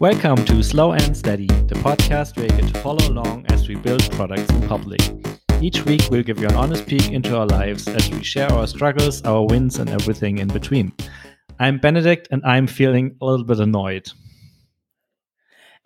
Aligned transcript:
Welcome 0.00 0.46
to 0.46 0.62
Slow 0.62 0.92
and 0.92 1.14
Steady, 1.14 1.46
the 1.46 1.74
podcast 1.74 2.34
where 2.38 2.46
you 2.46 2.58
get 2.58 2.72
to 2.72 2.80
follow 2.80 3.06
along 3.06 3.44
as 3.50 3.68
we 3.68 3.74
build 3.74 4.10
products 4.12 4.48
in 4.48 4.66
public. 4.66 4.98
Each 5.60 5.84
week, 5.84 6.00
we'll 6.10 6.22
give 6.22 6.38
you 6.40 6.48
an 6.48 6.54
honest 6.54 6.86
peek 6.86 7.10
into 7.10 7.36
our 7.36 7.44
lives 7.44 7.86
as 7.86 8.08
we 8.08 8.24
share 8.24 8.50
our 8.50 8.66
struggles, 8.66 9.22
our 9.26 9.44
wins, 9.44 9.78
and 9.78 9.90
everything 9.90 10.38
in 10.38 10.48
between. 10.48 10.90
I'm 11.58 11.78
Benedikt, 11.78 12.28
and 12.30 12.42
I'm 12.46 12.66
feeling 12.66 13.14
a 13.20 13.26
little 13.26 13.44
bit 13.44 13.60
annoyed. 13.60 14.10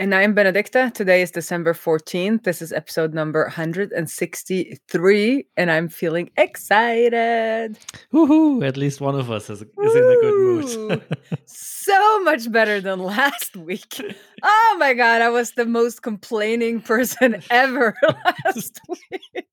And 0.01 0.13
I'm 0.13 0.35
Benedicte. 0.35 0.93
Today 0.93 1.23
is 1.23 1.31
December 1.31 1.73
14th. 1.73 2.43
This 2.43 2.61
is 2.61 2.73
episode 2.73 3.15
number 3.15 3.45
163, 3.45 5.47
and 5.57 5.71
I'm 5.71 5.89
feeling 5.89 6.31
excited. 6.37 7.79
Woohoo! 8.13 8.67
At 8.67 8.77
least 8.77 9.01
one 9.01 9.15
of 9.15 9.31
us 9.31 9.49
is, 9.49 9.63
is 9.63 9.65
in 9.95 10.03
a 10.03 10.17
good 10.21 10.35
mood. 10.35 11.01
so 11.47 12.25
much 12.25 12.51
better 12.51 12.81
than 12.81 12.99
last 13.05 13.57
week. 13.57 14.01
Oh 14.43 14.77
my 14.81 14.95
God, 14.95 15.23
I 15.23 15.29
was 15.29 15.53
the 15.53 15.65
most 15.65 16.03
complaining 16.03 16.81
person 16.81 17.41
ever 17.51 17.95
last 18.45 18.81
week. 18.89 19.47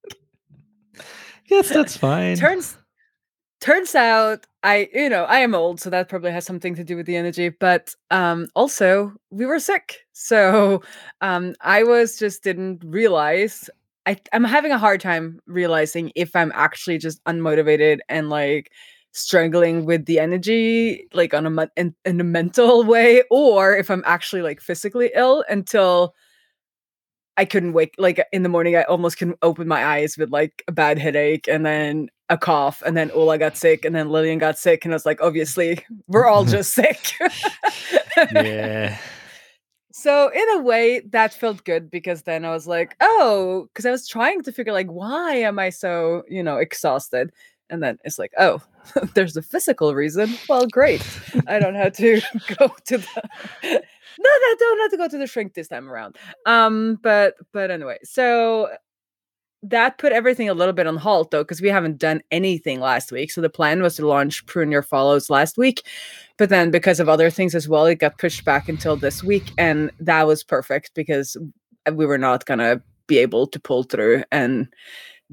Yes, 1.46 1.68
that's 1.68 1.96
fine. 1.96 2.34
Turns 2.36 2.76
turns 3.62 3.94
out 3.94 4.46
I, 4.64 4.88
you 4.92 5.08
know, 5.08 5.24
I 5.24 5.38
am 5.38 5.54
old, 5.54 5.80
so 5.80 5.90
that 5.90 6.08
probably 6.08 6.30
has 6.30 6.44
something 6.44 6.74
to 6.76 6.84
do 6.84 6.96
with 6.96 7.06
the 7.06 7.16
energy. 7.16 7.48
But 7.48 7.94
um, 8.10 8.46
also, 8.54 9.12
we 9.30 9.46
were 9.46 9.58
sick, 9.58 10.00
so 10.12 10.82
um, 11.20 11.54
I 11.62 11.82
was 11.84 12.18
just 12.18 12.44
didn't 12.44 12.82
realize. 12.84 13.70
I, 14.06 14.16
I'm 14.32 14.44
having 14.44 14.72
a 14.72 14.78
hard 14.78 15.00
time 15.00 15.38
realizing 15.46 16.10
if 16.16 16.34
I'm 16.34 16.52
actually 16.54 16.98
just 16.98 17.22
unmotivated 17.24 18.00
and 18.08 18.30
like 18.30 18.70
struggling 19.12 19.84
with 19.84 20.06
the 20.06 20.18
energy, 20.18 21.06
like 21.14 21.34
on 21.34 21.46
a 21.46 21.68
in, 21.76 21.94
in 22.04 22.20
a 22.20 22.24
mental 22.24 22.84
way, 22.94 23.22
or 23.30 23.76
if 23.76 23.90
I'm 23.90 24.02
actually 24.06 24.42
like 24.42 24.60
physically 24.60 25.10
ill 25.14 25.44
until 25.48 26.14
I 27.36 27.44
couldn't 27.44 27.72
wake 27.72 27.94
like 27.98 28.22
in 28.32 28.42
the 28.42 28.48
morning 28.48 28.76
I 28.76 28.82
almost 28.82 29.18
couldn't 29.18 29.38
open 29.42 29.66
my 29.66 29.84
eyes 29.84 30.18
with 30.18 30.30
like 30.30 30.62
a 30.68 30.72
bad 30.72 30.98
headache 30.98 31.48
and 31.48 31.64
then 31.64 32.08
a 32.32 32.38
cough 32.38 32.82
and 32.86 32.96
then 32.96 33.10
Ola 33.10 33.36
got 33.36 33.58
sick 33.58 33.84
and 33.84 33.94
then 33.94 34.08
Lillian 34.08 34.38
got 34.38 34.58
sick 34.58 34.84
and 34.84 34.94
I 34.94 34.96
was 34.96 35.04
like 35.04 35.20
obviously 35.20 35.84
we're 36.08 36.26
all 36.26 36.46
just 36.46 36.72
sick. 36.74 37.12
yeah. 38.32 38.98
So 39.92 40.30
in 40.34 40.58
a 40.58 40.62
way 40.62 41.00
that 41.10 41.34
felt 41.34 41.64
good 41.64 41.90
because 41.90 42.22
then 42.22 42.46
I 42.46 42.50
was 42.50 42.66
like, 42.66 42.96
oh, 43.00 43.68
because 43.68 43.84
I 43.84 43.90
was 43.90 44.08
trying 44.08 44.42
to 44.44 44.52
figure 44.52 44.72
like 44.72 44.90
why 44.90 45.34
am 45.34 45.58
I 45.58 45.68
so, 45.68 46.22
you 46.26 46.42
know, 46.42 46.56
exhausted? 46.56 47.32
And 47.68 47.82
then 47.82 47.98
it's 48.02 48.18
like, 48.18 48.32
oh, 48.38 48.62
there's 49.14 49.36
a 49.36 49.42
physical 49.42 49.94
reason. 49.94 50.34
Well, 50.48 50.66
great. 50.66 51.06
I 51.46 51.58
don't 51.58 51.74
have 51.74 51.92
to 51.98 52.22
go 52.58 52.74
to 52.86 52.98
the 52.98 53.22
no, 54.18 54.28
no, 54.28 54.56
don't 54.58 54.80
have 54.80 54.90
to 54.90 54.96
go 54.96 55.08
to 55.08 55.18
the 55.18 55.26
shrink 55.26 55.52
this 55.52 55.68
time 55.68 55.90
around. 55.90 56.16
Um, 56.46 56.98
but 57.02 57.34
but 57.52 57.70
anyway, 57.70 57.98
so 58.04 58.70
that 59.62 59.98
put 59.98 60.12
everything 60.12 60.48
a 60.48 60.54
little 60.54 60.72
bit 60.72 60.86
on 60.86 60.96
halt 60.96 61.30
though, 61.30 61.42
because 61.42 61.60
we 61.60 61.68
haven't 61.68 61.98
done 61.98 62.22
anything 62.30 62.80
last 62.80 63.12
week. 63.12 63.30
So 63.30 63.40
the 63.40 63.50
plan 63.50 63.82
was 63.82 63.96
to 63.96 64.06
launch 64.06 64.44
Prune 64.46 64.72
Your 64.72 64.82
Follows 64.82 65.30
last 65.30 65.56
week, 65.56 65.86
but 66.36 66.48
then 66.48 66.70
because 66.70 67.00
of 67.00 67.08
other 67.08 67.30
things 67.30 67.54
as 67.54 67.68
well, 67.68 67.86
it 67.86 67.96
got 67.96 68.18
pushed 68.18 68.44
back 68.44 68.68
until 68.68 68.96
this 68.96 69.22
week, 69.22 69.50
and 69.58 69.90
that 70.00 70.26
was 70.26 70.42
perfect 70.42 70.92
because 70.94 71.36
we 71.92 72.06
were 72.06 72.18
not 72.18 72.46
gonna 72.46 72.82
be 73.06 73.18
able 73.18 73.46
to 73.46 73.60
pull 73.60 73.82
through 73.82 74.24
and 74.32 74.68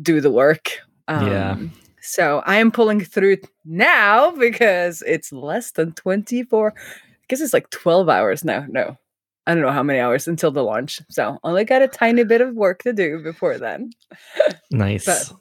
do 0.01 0.21
the 0.21 0.31
work. 0.31 0.69
Um, 1.07 1.27
yeah. 1.27 1.57
So 2.01 2.41
I 2.45 2.57
am 2.57 2.71
pulling 2.71 3.01
through 3.01 3.37
now 3.65 4.31
because 4.31 5.03
it's 5.05 5.31
less 5.31 5.71
than 5.71 5.93
24 5.93 6.73
guess 7.29 7.41
it's 7.41 7.53
like 7.53 7.69
12 7.69 8.09
hours 8.09 8.43
now. 8.43 8.65
No, 8.67 8.97
I 9.47 9.53
don't 9.53 9.63
know 9.63 9.71
how 9.71 9.83
many 9.83 9.99
hours 9.99 10.27
until 10.27 10.51
the 10.51 10.63
launch. 10.63 11.01
So 11.09 11.39
only 11.43 11.65
got 11.65 11.81
a 11.81 11.87
tiny 11.87 12.23
bit 12.23 12.41
of 12.41 12.53
work 12.55 12.83
to 12.83 12.93
do 12.93 13.19
before 13.23 13.57
then. 13.57 13.91
nice. 14.71 15.05
But 15.05 15.31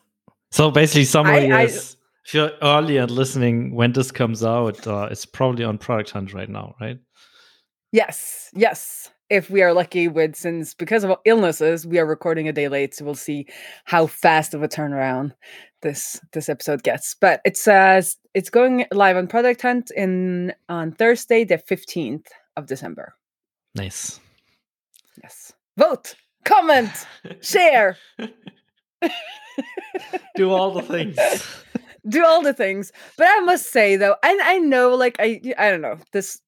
so 0.51 0.71
basically, 0.71 1.05
somebody 1.05 1.53
I, 1.53 1.65
is, 1.65 1.97
I, 1.97 1.99
if 2.25 2.35
you're 2.35 2.51
early 2.63 2.97
and 2.97 3.11
listening 3.11 3.75
when 3.75 3.93
this 3.93 4.11
comes 4.11 4.45
out, 4.45 4.87
uh, 4.87 5.09
it's 5.11 5.27
probably 5.27 5.65
on 5.65 5.79
Product 5.79 6.11
Hunt 6.11 6.33
right 6.33 6.49
now, 6.49 6.75
right? 6.81 6.99
Yes. 7.93 8.51
Yes. 8.55 9.11
If 9.31 9.51
we 9.51 9.63
are 9.63 9.75
lucky 9.75 10.09
with, 10.09 10.37
since 10.37 10.73
because 10.73 11.05
of 11.05 11.19
illnesses, 11.27 11.87
we 11.87 11.99
are 11.99 12.07
recording 12.07 12.49
a 12.49 12.53
day 12.53 12.69
late, 12.69 12.95
so 12.95 13.05
we'll 13.05 13.15
see 13.15 13.47
how 13.85 14.07
fast 14.07 14.55
of 14.55 14.63
a 14.63 14.69
turnaround 14.69 15.33
this 15.83 16.19
this 16.33 16.49
episode 16.49 16.83
gets. 16.83 17.15
But 17.15 17.41
it's 17.45 17.69
uh 17.69 18.01
it's 18.35 18.51
going 18.51 18.87
live 18.91 19.17
on 19.17 19.27
Product 19.27 19.61
Hunt 19.61 19.91
in 19.95 20.55
on 20.69 20.93
Thursday, 20.93 21.45
the 21.45 21.59
15th 21.59 22.27
of 22.57 22.67
December. 22.67 23.15
Nice. 23.75 24.21
Yes. 25.23 25.53
Vote, 25.77 26.15
comment, 26.45 26.91
share. 27.41 27.97
Do 30.37 30.51
all 30.51 30.73
the 30.73 30.83
things. 30.93 31.19
Do 32.09 32.25
all 32.25 32.43
the 32.43 32.55
things. 32.55 32.93
But 33.17 33.27
I 33.29 33.41
must 33.41 33.71
say 33.71 33.97
though, 33.97 34.17
and 34.23 34.41
I 34.41 34.59
know 34.59 34.95
like 34.95 35.17
I 35.19 35.41
I 35.59 35.71
don't 35.71 35.83
know, 35.83 35.99
this 36.13 36.41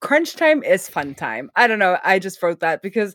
crunch 0.00 0.36
time 0.36 0.62
is 0.62 0.88
fun 0.88 1.14
time. 1.14 1.50
I 1.56 1.66
don't 1.66 1.78
know. 1.78 1.98
I 2.04 2.18
just 2.18 2.42
wrote 2.42 2.60
that 2.60 2.82
because 2.82 3.14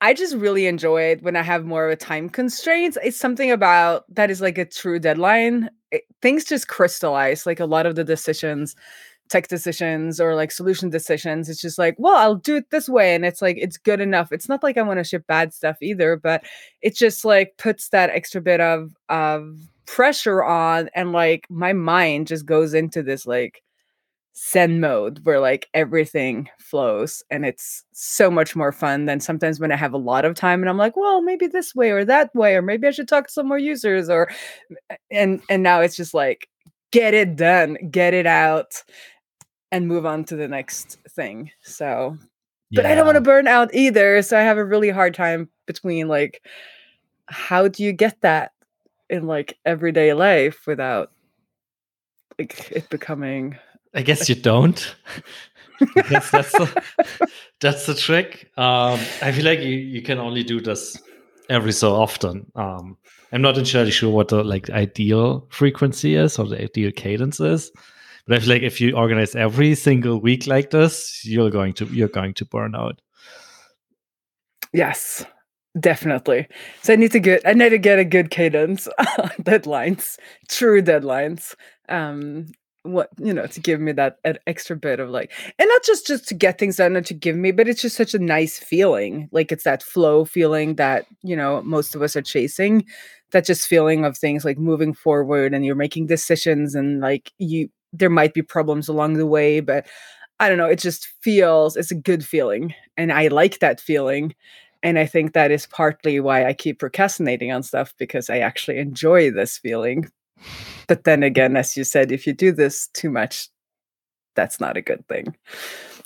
I 0.00 0.14
just 0.14 0.34
really 0.34 0.66
enjoy 0.66 1.02
it 1.02 1.22
when 1.22 1.36
I 1.36 1.42
have 1.42 1.64
more 1.66 1.86
of 1.86 1.92
a 1.92 1.96
time 1.96 2.30
constraint. 2.30 2.96
It's 3.02 3.18
something 3.18 3.50
about 3.50 4.04
that 4.14 4.30
is 4.30 4.40
like 4.40 4.56
a 4.58 4.64
true 4.64 4.98
deadline. 4.98 5.68
It, 5.90 6.02
things 6.22 6.44
just 6.44 6.68
crystallize. 6.68 7.44
Like 7.44 7.60
a 7.60 7.66
lot 7.66 7.84
of 7.86 7.96
the 7.96 8.04
decisions, 8.04 8.74
tech 9.30 9.48
decisions 9.48 10.20
or 10.20 10.34
like 10.34 10.50
solution 10.50 10.90
decisions, 10.90 11.48
it's 11.48 11.60
just 11.60 11.78
like, 11.78 11.94
well, 11.98 12.16
I'll 12.16 12.34
do 12.34 12.56
it 12.56 12.70
this 12.70 12.88
way. 12.88 13.14
And 13.14 13.24
it's 13.24 13.40
like, 13.40 13.56
it's 13.58 13.78
good 13.78 14.00
enough. 14.00 14.32
It's 14.32 14.48
not 14.48 14.62
like 14.62 14.76
I 14.76 14.82
want 14.82 14.98
to 14.98 15.04
ship 15.04 15.26
bad 15.26 15.54
stuff 15.54 15.78
either, 15.80 16.16
but 16.16 16.44
it 16.82 16.96
just 16.96 17.24
like 17.24 17.54
puts 17.56 17.88
that 17.90 18.10
extra 18.10 18.40
bit 18.40 18.60
of, 18.60 18.92
of 19.08 19.56
pressure 19.86 20.42
on. 20.44 20.90
And 20.94 21.12
like 21.12 21.46
my 21.48 21.72
mind 21.72 22.26
just 22.26 22.44
goes 22.44 22.74
into 22.74 23.02
this 23.02 23.26
like, 23.26 23.62
zen 24.36 24.80
mode 24.80 25.20
where 25.24 25.40
like 25.40 25.68
everything 25.74 26.48
flows 26.58 27.22
and 27.30 27.44
it's 27.44 27.84
so 27.92 28.30
much 28.30 28.56
more 28.56 28.72
fun 28.72 29.04
than 29.04 29.20
sometimes 29.20 29.60
when 29.60 29.72
I 29.72 29.76
have 29.76 29.92
a 29.92 29.98
lot 29.98 30.24
of 30.24 30.34
time 30.34 30.60
and 30.62 30.70
I'm 30.70 30.78
like, 30.78 30.96
well, 30.96 31.20
maybe 31.20 31.46
this 31.46 31.74
way 31.74 31.90
or 31.90 32.04
that 32.04 32.34
way, 32.34 32.54
or 32.54 32.62
maybe 32.62 32.86
I 32.86 32.92
should 32.92 33.08
talk 33.08 33.26
to 33.26 33.32
some 33.32 33.48
more 33.48 33.58
users 33.58 34.08
or 34.08 34.30
and 35.10 35.42
and 35.50 35.62
now 35.62 35.80
it's 35.80 35.96
just 35.96 36.14
like 36.14 36.48
get 36.90 37.12
it 37.12 37.36
done, 37.36 37.76
get 37.90 38.14
it 38.14 38.26
out 38.26 38.82
and 39.72 39.88
move 39.88 40.06
on 40.06 40.24
to 40.24 40.36
the 40.36 40.48
next 40.48 40.98
thing. 41.08 41.50
So 41.62 42.16
but 42.72 42.84
yeah. 42.84 42.92
I 42.92 42.94
don't 42.94 43.06
want 43.06 43.16
to 43.16 43.20
burn 43.20 43.48
out 43.48 43.74
either. 43.74 44.22
So 44.22 44.38
I 44.38 44.42
have 44.42 44.58
a 44.58 44.64
really 44.64 44.90
hard 44.90 45.14
time 45.14 45.48
between 45.66 46.08
like 46.08 46.42
how 47.26 47.68
do 47.68 47.82
you 47.82 47.92
get 47.92 48.20
that 48.22 48.52
in 49.08 49.26
like 49.26 49.58
everyday 49.64 50.14
life 50.14 50.66
without 50.66 51.10
like 52.38 52.70
it 52.70 52.88
becoming 52.90 53.58
I 53.94 54.02
guess 54.02 54.28
you 54.28 54.34
don't. 54.34 54.94
that's, 55.94 56.30
that's, 56.30 56.52
the, 56.52 56.84
that's 57.60 57.86
the 57.86 57.94
trick. 57.94 58.50
Um, 58.56 59.00
I 59.22 59.32
feel 59.32 59.44
like 59.44 59.60
you, 59.60 59.76
you 59.76 60.02
can 60.02 60.18
only 60.18 60.44
do 60.44 60.60
this 60.60 61.00
every 61.48 61.72
so 61.72 61.94
often. 61.94 62.50
Um, 62.54 62.96
I'm 63.32 63.42
not 63.42 63.58
entirely 63.58 63.90
sure 63.90 64.10
what 64.10 64.28
the 64.28 64.44
like 64.44 64.70
ideal 64.70 65.46
frequency 65.50 66.14
is 66.14 66.38
or 66.38 66.46
the 66.46 66.62
ideal 66.62 66.92
cadence 66.92 67.40
is, 67.40 67.72
but 68.30 68.36
I 68.36 68.40
feel 68.42 68.48
like 68.50 68.62
if 68.62 68.80
you 68.80 68.94
organize 68.94 69.34
every 69.34 69.74
single 69.74 70.20
week 70.20 70.46
like 70.46 70.70
this, 70.70 71.20
you're 71.24 71.50
going 71.50 71.72
to 71.72 71.86
you're 71.86 72.06
going 72.06 72.32
to 72.34 72.44
burn 72.44 72.76
out. 72.76 73.00
Yes, 74.72 75.26
definitely. 75.80 76.46
So 76.82 76.92
I 76.92 76.96
need 76.96 77.10
to 77.10 77.18
get 77.18 77.42
I 77.44 77.54
need 77.54 77.70
to 77.70 77.78
get 77.78 77.98
a 77.98 78.04
good 78.04 78.30
cadence 78.30 78.86
deadlines, 79.42 80.16
true 80.48 80.80
deadlines. 80.80 81.56
Um, 81.88 82.46
what 82.84 83.10
you 83.18 83.34
know 83.34 83.48
to 83.48 83.60
give 83.60 83.80
me 83.80 83.90
that, 83.92 84.18
that 84.22 84.40
extra 84.46 84.76
bit 84.76 85.00
of 85.00 85.10
like 85.10 85.32
and 85.58 85.68
not 85.68 85.82
just 85.82 86.06
just 86.06 86.28
to 86.28 86.34
get 86.34 86.56
things 86.56 86.76
done 86.76 86.96
and 86.96 87.04
to 87.04 87.12
give 87.12 87.36
me 87.36 87.50
but 87.50 87.68
it's 87.68 87.82
just 87.82 87.96
such 87.96 88.14
a 88.14 88.18
nice 88.18 88.58
feeling 88.58 89.28
like 89.32 89.52
it's 89.52 89.64
that 89.64 89.82
flow 89.82 90.24
feeling 90.24 90.76
that 90.76 91.04
you 91.22 91.36
know 91.36 91.60
most 91.60 91.94
of 91.94 92.00
us 92.00 92.16
are 92.16 92.22
chasing 92.22 92.82
that 93.32 93.44
just 93.44 93.66
feeling 93.66 94.06
of 94.06 94.16
things 94.16 94.46
like 94.46 94.56
moving 94.56 94.94
forward 94.94 95.52
and 95.52 95.66
you're 95.66 95.74
making 95.74 96.06
decisions 96.06 96.74
and 96.74 97.00
like 97.00 97.32
you 97.36 97.68
there 97.92 98.10
might 98.10 98.34
be 98.34 98.42
problems 98.42 98.88
along 98.88 99.14
the 99.14 99.26
way 99.26 99.60
but 99.60 99.86
i 100.38 100.48
don't 100.48 100.58
know 100.58 100.66
it 100.66 100.78
just 100.78 101.08
feels 101.22 101.76
it's 101.76 101.90
a 101.90 101.94
good 101.94 102.24
feeling 102.24 102.74
and 102.96 103.12
i 103.12 103.28
like 103.28 103.58
that 103.58 103.80
feeling 103.80 104.34
and 104.82 104.98
i 104.98 105.06
think 105.06 105.32
that 105.32 105.50
is 105.50 105.66
partly 105.66 106.20
why 106.20 106.44
i 106.46 106.52
keep 106.52 106.78
procrastinating 106.78 107.52
on 107.52 107.62
stuff 107.62 107.94
because 107.98 108.30
i 108.30 108.38
actually 108.38 108.78
enjoy 108.78 109.30
this 109.30 109.58
feeling 109.58 110.10
but 110.86 111.04
then 111.04 111.22
again, 111.22 111.56
as 111.56 111.76
you 111.76 111.84
said, 111.84 112.12
if 112.12 112.26
you 112.26 112.32
do 112.32 112.52
this 112.52 112.88
too 112.88 113.10
much, 113.10 113.48
that's 114.34 114.60
not 114.60 114.76
a 114.76 114.82
good 114.82 115.06
thing. 115.08 115.36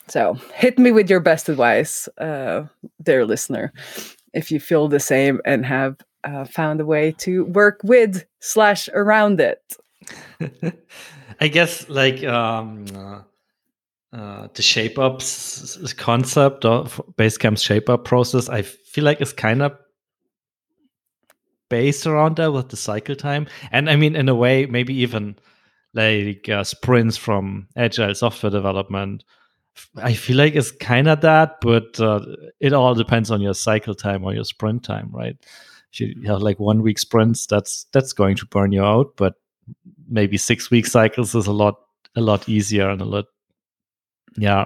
So 0.09 0.35
hit 0.55 0.79
me 0.79 0.93
with 0.93 1.09
your 1.09 1.21
best 1.21 1.49
advice, 1.49 2.09
uh, 2.19 2.67
dear 3.03 3.25
listener, 3.25 3.73
if 4.35 4.51
you 4.51 4.61
feel 4.61 4.89
the 4.89 5.01
same 5.01 5.41
and 5.45 5.65
have 5.65 5.97
uh, 6.25 6.45
found 6.45 6.81
a 6.81 6.87
way 6.87 7.13
to 7.19 7.45
work 7.45 7.81
with 7.83 8.25
slash 8.41 8.89
around 8.93 9.41
it. 9.41 9.63
I 11.41 11.49
guess 11.49 11.89
like 11.89 12.23
um, 12.25 12.85
uh, 12.95 13.23
uh, 14.17 14.49
the 14.55 14.62
shape 14.62 14.99
up 14.99 15.21
concept 15.97 16.65
of 16.65 17.01
Basecamp's 17.17 17.62
shape 17.62 17.89
up 17.89 18.05
process, 18.05 18.49
I 18.49 18.62
feel 18.62 19.05
like 19.05 19.21
it's 19.21 19.33
kind 19.33 19.62
of 19.62 19.77
based 21.69 22.06
around 22.06 22.37
that 22.37 22.53
with 22.53 22.69
the 22.69 22.77
cycle 22.77 23.17
time. 23.17 23.47
And 23.73 23.91
I 23.91 23.97
mean, 23.97 24.15
in 24.15 24.29
a 24.29 24.35
way, 24.35 24.67
maybe 24.67 24.95
even 24.95 25.37
like 25.95 26.49
uh, 26.49 26.65
sprints 26.65 27.17
from 27.17 27.69
agile 27.77 28.15
software 28.15 28.50
development. 28.50 29.25
I 29.97 30.15
feel 30.15 30.37
like 30.37 30.55
it's 30.55 30.71
kind 30.71 31.09
of 31.09 31.21
that, 31.23 31.61
but 31.61 31.99
uh, 31.99 32.21
it 32.61 32.73
all 32.73 32.95
depends 32.95 33.31
on 33.31 33.41
your 33.41 33.55
cycle 33.55 33.95
time 33.95 34.25
or 34.25 34.33
your 34.33 34.45
sprint 34.45 34.85
time, 34.85 35.11
right? 35.12 35.37
If 35.93 36.00
you 36.00 36.23
have 36.27 36.43
like 36.43 36.61
one 36.61 36.83
week 36.83 36.99
sprints, 36.99 37.47
that's 37.47 37.87
that's 37.93 38.12
going 38.12 38.37
to 38.37 38.47
burn 38.47 38.73
you 38.73 38.85
out. 38.85 39.17
But 39.17 39.35
maybe 40.09 40.37
six 40.37 40.71
week 40.71 40.87
cycles 40.87 41.35
is 41.35 41.47
a 41.47 41.53
lot 41.53 41.81
a 42.17 42.21
lot 42.21 42.49
easier 42.49 42.89
and 42.89 43.01
a 43.01 43.05
lot 43.05 43.27
yeah 44.37 44.65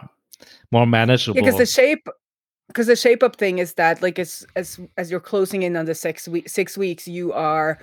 more 0.70 0.86
manageable 0.86 1.34
because 1.34 1.56
the 1.56 1.66
shape 1.66 2.08
because 2.68 2.86
the 2.86 2.96
shape 2.96 3.22
up 3.22 3.36
thing 3.36 3.58
is 3.58 3.74
that 3.74 4.00
like 4.02 4.18
as 4.18 4.46
as 4.56 4.78
as 4.96 5.10
you're 5.10 5.20
closing 5.20 5.62
in 5.62 5.76
on 5.76 5.86
the 5.86 5.94
six 5.94 6.28
week 6.28 6.48
six 6.48 6.78
weeks 6.78 7.08
you 7.08 7.32
are 7.32 7.78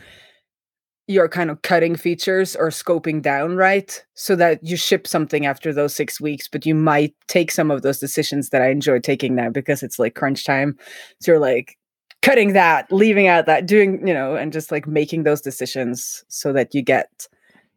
you're 1.08 1.30
kind 1.30 1.52
of 1.52 1.62
cutting 1.62 1.96
features 1.96 2.56
or 2.56 2.70
scoping 2.70 3.22
down 3.22 3.56
right? 3.56 4.04
So 4.16 4.36
that 4.38 4.64
you 4.64 4.76
ship 4.76 5.06
something 5.06 5.46
after 5.46 5.74
those 5.74 5.94
six 5.94 6.22
weeks 6.22 6.48
but 6.48 6.66
you 6.66 6.74
might 6.74 7.14
take 7.28 7.52
some 7.52 7.72
of 7.72 7.82
those 7.82 8.00
decisions 8.00 8.50
that 8.50 8.62
i 8.62 8.70
enjoy 8.70 9.00
taking 9.00 9.36
now 9.36 9.50
because 9.50 9.84
it's 9.84 10.00
like 10.00 10.16
crunch 10.16 10.46
time. 10.46 10.78
So 11.20 11.34
you're 11.34 11.40
like 11.40 11.78
cutting 12.22 12.54
that 12.54 12.92
leaving 12.92 13.28
out 13.28 13.46
that 13.46 13.68
doing 13.68 14.06
you 14.08 14.14
know 14.14 14.36
and 14.36 14.52
just 14.54 14.72
like 14.72 14.88
making 14.88 15.24
those 15.24 15.42
decisions 15.42 16.24
so 16.28 16.54
that 16.54 16.74
you 16.74 16.82
get 16.82 17.28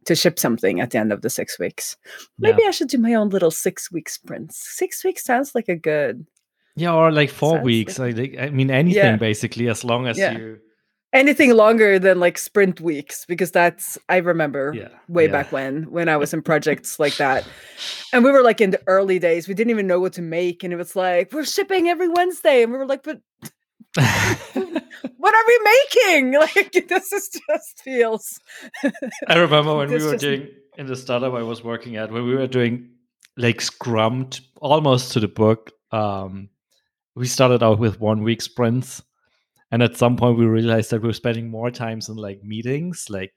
to 0.08 0.16
ship 0.16 0.38
something 0.38 0.80
at 0.80 0.90
the 0.90 0.98
end 0.98 1.12
of 1.12 1.22
the 1.22 1.30
six 1.30 1.58
weeks. 1.58 1.96
Maybe 2.38 2.62
yeah. 2.62 2.68
I 2.68 2.70
should 2.72 2.88
do 2.88 2.98
my 2.98 3.14
own 3.14 3.28
little 3.28 3.50
six 3.50 3.92
week 3.92 4.08
sprints. 4.08 4.58
Six 4.76 5.04
weeks 5.04 5.24
sounds 5.24 5.54
like 5.54 5.68
a 5.68 5.76
good. 5.76 6.26
Yeah, 6.76 6.94
or 6.94 7.12
like 7.12 7.30
four 7.30 7.60
weeks. 7.60 7.98
Like, 7.98 8.16
I, 8.18 8.46
I 8.46 8.50
mean, 8.50 8.70
anything 8.70 9.02
yeah. 9.02 9.16
basically, 9.16 9.68
as 9.68 9.84
long 9.84 10.06
as 10.06 10.18
yeah. 10.18 10.32
you. 10.32 10.58
Anything 11.12 11.54
longer 11.54 11.98
than 11.98 12.20
like 12.20 12.36
sprint 12.36 12.80
weeks, 12.80 13.24
because 13.26 13.50
that's 13.50 13.96
I 14.10 14.18
remember 14.18 14.74
way 15.08 15.26
back 15.26 15.50
when 15.52 15.90
when 15.90 16.06
I 16.06 16.18
was 16.18 16.34
in 16.34 16.42
projects 16.42 16.98
like 16.98 17.16
that, 17.16 17.48
and 18.12 18.22
we 18.22 18.30
were 18.30 18.42
like 18.42 18.60
in 18.60 18.72
the 18.72 18.82
early 18.86 19.18
days. 19.18 19.48
We 19.48 19.54
didn't 19.54 19.70
even 19.70 19.86
know 19.86 20.00
what 20.00 20.12
to 20.14 20.22
make, 20.22 20.62
and 20.62 20.72
it 20.72 20.76
was 20.76 20.94
like 20.94 21.32
we're 21.32 21.46
shipping 21.46 21.88
every 21.88 22.08
Wednesday, 22.08 22.62
and 22.62 22.70
we 22.72 22.76
were 22.76 22.86
like, 22.86 23.04
but 23.04 23.22
what 23.96 25.34
are 25.34 25.46
we 25.46 25.58
making? 25.64 26.32
Like 26.38 26.72
this 26.88 27.12
is 27.12 27.28
just 27.28 27.82
feels. 27.82 28.40
I 29.26 29.36
remember 29.36 29.76
when 29.76 29.88
we 29.88 30.02
were 30.02 30.12
just... 30.12 30.20
doing 30.20 30.48
in 30.76 30.86
the 30.86 30.96
startup 30.96 31.34
I 31.34 31.42
was 31.42 31.64
working 31.64 31.96
at 31.96 32.12
when 32.12 32.24
we 32.24 32.34
were 32.34 32.46
doing 32.46 32.90
like 33.36 33.60
Scrum 33.60 34.30
almost 34.60 35.12
to 35.12 35.20
the 35.20 35.28
book. 35.28 35.72
Um, 35.90 36.50
we 37.14 37.26
started 37.26 37.62
out 37.62 37.78
with 37.78 38.00
one 38.00 38.22
week 38.22 38.42
sprints, 38.42 39.02
and 39.70 39.82
at 39.82 39.96
some 39.96 40.16
point 40.16 40.38
we 40.38 40.46
realized 40.46 40.90
that 40.90 41.02
we 41.02 41.08
were 41.08 41.14
spending 41.14 41.50
more 41.50 41.70
times 41.70 42.08
in 42.08 42.16
like 42.16 42.44
meetings, 42.44 43.06
like 43.08 43.32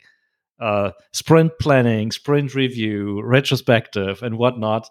uh, 0.60 0.92
sprint 1.14 1.54
planning, 1.60 2.12
sprint 2.12 2.54
review, 2.54 3.22
retrospective, 3.24 4.22
and 4.22 4.38
whatnot 4.38 4.88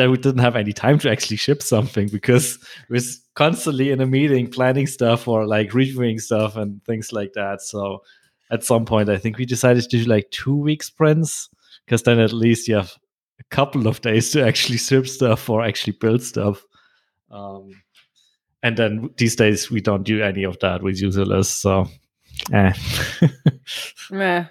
that 0.00 0.08
we 0.08 0.16
didn't 0.16 0.40
have 0.40 0.56
any 0.56 0.72
time 0.72 0.98
to 0.98 1.10
actually 1.10 1.36
ship 1.36 1.62
something 1.62 2.08
because 2.08 2.58
we're 2.88 3.02
constantly 3.34 3.90
in 3.90 4.00
a 4.00 4.06
meeting 4.06 4.50
planning 4.50 4.86
stuff 4.86 5.28
or 5.28 5.46
like 5.46 5.74
reviewing 5.74 6.18
stuff 6.18 6.56
and 6.56 6.82
things 6.86 7.12
like 7.12 7.34
that. 7.34 7.60
So 7.60 8.02
at 8.50 8.64
some 8.64 8.86
point, 8.86 9.10
I 9.10 9.18
think 9.18 9.36
we 9.36 9.44
decided 9.44 9.82
to 9.82 9.88
do 9.98 10.04
like 10.04 10.30
two 10.30 10.56
week 10.56 10.82
sprints 10.82 11.50
because 11.84 12.02
then 12.04 12.18
at 12.18 12.32
least 12.32 12.66
you 12.66 12.76
have 12.76 12.94
a 13.40 13.44
couple 13.50 13.86
of 13.86 14.00
days 14.00 14.30
to 14.30 14.42
actually 14.42 14.78
ship 14.78 15.06
stuff 15.06 15.50
or 15.50 15.62
actually 15.62 15.98
build 16.00 16.22
stuff. 16.22 16.64
Um, 17.30 17.70
and 18.62 18.78
then 18.78 19.10
these 19.18 19.36
days 19.36 19.70
we 19.70 19.82
don't 19.82 20.04
do 20.04 20.22
any 20.22 20.44
of 20.44 20.58
that 20.60 20.82
with 20.82 20.98
Userlist. 20.98 21.60
So, 21.60 21.88
eh. 22.54 22.72
Meh. 24.10 24.46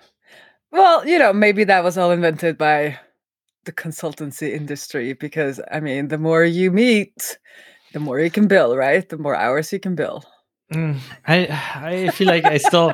Well, 0.70 1.08
you 1.08 1.18
know, 1.18 1.34
maybe 1.34 1.64
that 1.64 1.84
was 1.84 1.98
all 1.98 2.12
invented 2.12 2.56
by 2.56 3.00
the 3.66 3.72
consultancy 3.72 4.54
industry 4.54 5.14
because 5.14 5.60
I 5.72 5.80
mean, 5.80 6.08
the 6.08 6.18
more 6.18 6.44
you 6.44 6.72
meet, 6.72 7.38
the 7.94 8.00
more 8.00 8.20
you 8.20 8.32
can 8.32 8.48
bill, 8.48 8.76
right? 8.76 9.08
The 9.08 9.18
more 9.18 9.36
hours 9.36 9.72
you 9.72 9.80
can 9.80 9.96
bill. 9.96 10.24
Mm, 10.74 11.00
I 11.28 11.48
I 11.76 12.10
feel 12.12 12.28
like 12.28 12.46
I 12.46 12.58
still 12.58 12.94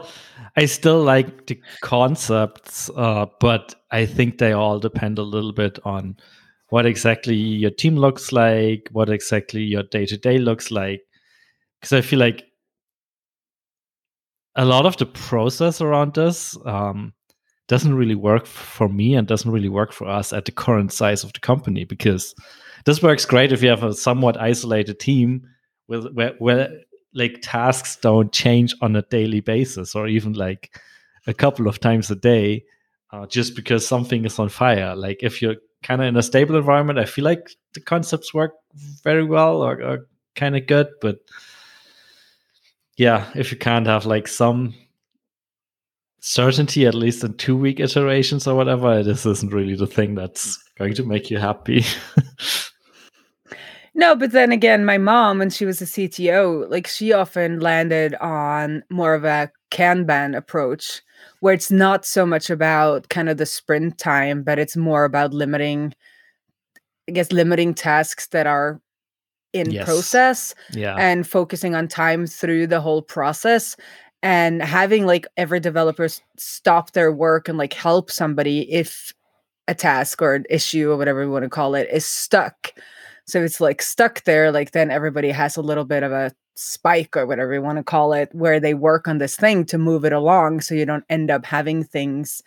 I 0.55 0.65
still 0.65 1.03
like 1.03 1.47
the 1.47 1.59
concepts, 1.81 2.89
uh, 2.95 3.25
but 3.39 3.75
I 3.91 4.05
think 4.05 4.37
they 4.37 4.53
all 4.53 4.79
depend 4.79 5.19
a 5.19 5.23
little 5.23 5.51
bit 5.51 5.79
on 5.83 6.15
what 6.69 6.85
exactly 6.85 7.35
your 7.35 7.71
team 7.71 7.97
looks 7.97 8.31
like, 8.31 8.89
what 8.91 9.09
exactly 9.09 9.61
your 9.61 9.83
day 9.83 10.05
to 10.05 10.17
day 10.17 10.37
looks 10.37 10.71
like. 10.71 11.01
Because 11.79 11.93
I 11.93 12.01
feel 12.01 12.19
like 12.19 12.45
a 14.55 14.63
lot 14.63 14.85
of 14.85 14.95
the 14.97 15.05
process 15.05 15.81
around 15.81 16.13
this 16.13 16.57
um, 16.65 17.13
doesn't 17.67 17.95
really 17.95 18.15
work 18.15 18.45
for 18.45 18.87
me 18.87 19.15
and 19.15 19.27
doesn't 19.27 19.51
really 19.51 19.69
work 19.69 19.91
for 19.91 20.07
us 20.07 20.33
at 20.33 20.45
the 20.45 20.51
current 20.51 20.93
size 20.93 21.23
of 21.23 21.33
the 21.33 21.39
company 21.39 21.83
because 21.83 22.35
this 22.85 23.01
works 23.01 23.25
great 23.25 23.51
if 23.51 23.63
you 23.63 23.69
have 23.69 23.83
a 23.83 23.93
somewhat 23.93 24.39
isolated 24.39 24.99
team 24.99 25.47
with 25.87 26.11
where, 26.13 26.33
where 26.39 26.69
like 27.13 27.39
tasks 27.41 27.95
don't 27.95 28.31
change 28.31 28.75
on 28.81 28.95
a 28.95 29.01
daily 29.03 29.39
basis 29.39 29.95
or 29.95 30.07
even 30.07 30.33
like 30.33 30.79
a 31.27 31.33
couple 31.33 31.67
of 31.67 31.79
times 31.79 32.11
a 32.11 32.15
day 32.15 32.63
uh, 33.11 33.25
just 33.25 33.55
because 33.55 33.87
something 33.87 34.25
is 34.25 34.37
on 34.37 34.49
fire. 34.49 34.95
Like 34.95 35.23
if 35.23 35.41
you're 35.41 35.55
kind 35.85 36.01
of 36.01 36.07
in 36.07 36.17
a 36.17 36.23
stable 36.23 36.55
environment 36.55 36.97
i 36.97 37.05
feel 37.05 37.23
like 37.23 37.51
the 37.75 37.79
concepts 37.79 38.33
work 38.33 38.53
very 39.03 39.23
well 39.23 39.61
or, 39.61 39.81
or 39.81 40.07
kind 40.35 40.57
of 40.57 40.65
good 40.65 40.87
but 40.99 41.19
yeah 42.97 43.29
if 43.35 43.51
you 43.51 43.57
can't 43.57 43.85
have 43.85 44.05
like 44.05 44.27
some 44.27 44.73
certainty, 46.25 46.87
at 46.87 46.95
least 46.95 47.23
in 47.23 47.35
two 47.35 47.55
week 47.55 47.79
iterations 47.79 48.47
or 48.47 48.55
whatever, 48.55 49.03
this 49.03 49.27
isn't 49.27 49.53
really 49.53 49.75
the 49.75 49.85
thing 49.85 50.15
that's 50.15 50.57
going 50.75 50.95
to 50.95 51.03
make 51.03 51.29
you 51.29 51.37
happy. 51.37 51.85
no, 53.93 54.15
but 54.15 54.31
then 54.31 54.51
again, 54.51 54.85
my 54.85 54.97
mom, 54.97 55.37
when 55.37 55.51
she 55.51 55.65
was 55.65 55.83
a 55.83 55.85
CTO, 55.85 56.69
like 56.69 56.87
she 56.87 57.13
often 57.13 57.59
landed 57.59 58.15
on 58.15 58.83
more 58.89 59.13
of 59.13 59.23
a 59.23 59.51
Kanban 59.69 60.35
approach 60.35 61.03
where 61.41 61.53
it's 61.53 61.69
not 61.69 62.05
so 62.05 62.25
much 62.25 62.49
about 62.49 63.09
kind 63.09 63.29
of 63.29 63.37
the 63.37 63.45
sprint 63.45 63.99
time, 63.99 64.41
but 64.41 64.57
it's 64.57 64.75
more 64.75 65.05
about 65.05 65.31
limiting, 65.31 65.93
I 67.07 67.11
guess, 67.11 67.31
limiting 67.31 67.75
tasks 67.75 68.27
that 68.29 68.47
are 68.47 68.81
in 69.53 69.71
yes. 69.71 69.85
process 69.85 70.55
yeah. 70.73 70.95
and 70.97 71.25
focusing 71.25 71.75
on 71.75 71.87
time 71.87 72.25
through 72.27 72.67
the 72.67 72.81
whole 72.81 73.01
process 73.01 73.77
and 74.25 74.59
having 74.63 75.05
like 75.05 75.27
every 75.37 75.59
developer 75.59 76.07
stop 76.35 76.93
their 76.93 77.11
work 77.11 77.47
and 77.47 77.59
like 77.59 77.73
help 77.73 78.09
somebody 78.09 78.61
if 78.73 79.13
a 79.67 79.75
task 79.75 80.19
or 80.19 80.33
an 80.33 80.45
issue 80.49 80.89
or 80.89 80.97
whatever 80.97 81.19
we 81.19 81.31
want 81.31 81.43
to 81.43 81.49
call 81.49 81.75
it 81.75 81.87
is 81.91 82.07
stuck. 82.07 82.71
So 83.25 83.43
it's 83.43 83.61
like 83.61 83.83
stuck 83.83 84.23
there 84.23 84.51
like 84.51 84.71
then 84.71 84.89
everybody 84.89 85.29
has 85.29 85.57
a 85.57 85.61
little 85.61 85.85
bit 85.85 86.01
of 86.01 86.11
a 86.11 86.31
spike 86.55 87.15
or 87.15 87.27
whatever 87.27 87.53
you 87.53 87.61
want 87.61 87.77
to 87.77 87.83
call 87.83 88.13
it 88.13 88.29
where 88.33 88.59
they 88.59 88.73
work 88.73 89.07
on 89.07 89.19
this 89.19 89.35
thing 89.35 89.63
to 89.65 89.77
move 89.77 90.03
it 90.03 90.13
along 90.13 90.61
so 90.61 90.73
you 90.73 90.87
don't 90.87 91.05
end 91.07 91.29
up 91.29 91.45
having 91.45 91.83
things 91.83 92.41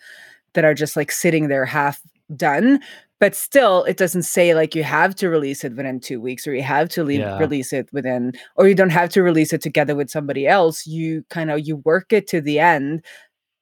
that 0.55 0.65
are 0.65 0.73
just 0.73 0.97
like 0.97 1.13
sitting 1.13 1.47
there 1.47 1.63
half 1.63 2.01
done 2.35 2.81
but 3.19 3.35
still 3.35 3.83
it 3.83 3.97
doesn't 3.97 4.23
say 4.23 4.55
like 4.55 4.73
you 4.73 4.83
have 4.83 5.13
to 5.15 5.29
release 5.29 5.63
it 5.63 5.75
within 5.75 5.99
two 5.99 6.19
weeks 6.19 6.47
or 6.47 6.53
you 6.53 6.63
have 6.63 6.89
to 6.89 7.03
leave, 7.03 7.19
yeah. 7.19 7.37
release 7.37 7.73
it 7.73 7.91
within 7.91 8.33
or 8.55 8.67
you 8.67 8.75
don't 8.75 8.89
have 8.89 9.09
to 9.09 9.21
release 9.21 9.53
it 9.53 9.61
together 9.61 9.95
with 9.95 10.09
somebody 10.09 10.47
else 10.47 10.87
you 10.87 11.23
kind 11.29 11.51
of 11.51 11.65
you 11.67 11.77
work 11.77 12.11
it 12.11 12.27
to 12.27 12.41
the 12.41 12.59
end 12.59 13.03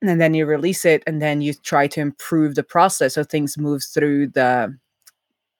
and 0.01 0.21
then 0.21 0.33
you 0.33 0.45
release 0.45 0.85
it 0.85 1.03
and 1.07 1.21
then 1.21 1.41
you 1.41 1.53
try 1.53 1.87
to 1.87 1.99
improve 1.99 2.55
the 2.55 2.63
process 2.63 3.15
so 3.15 3.23
things 3.23 3.57
move 3.57 3.83
through 3.83 4.27
the 4.27 4.73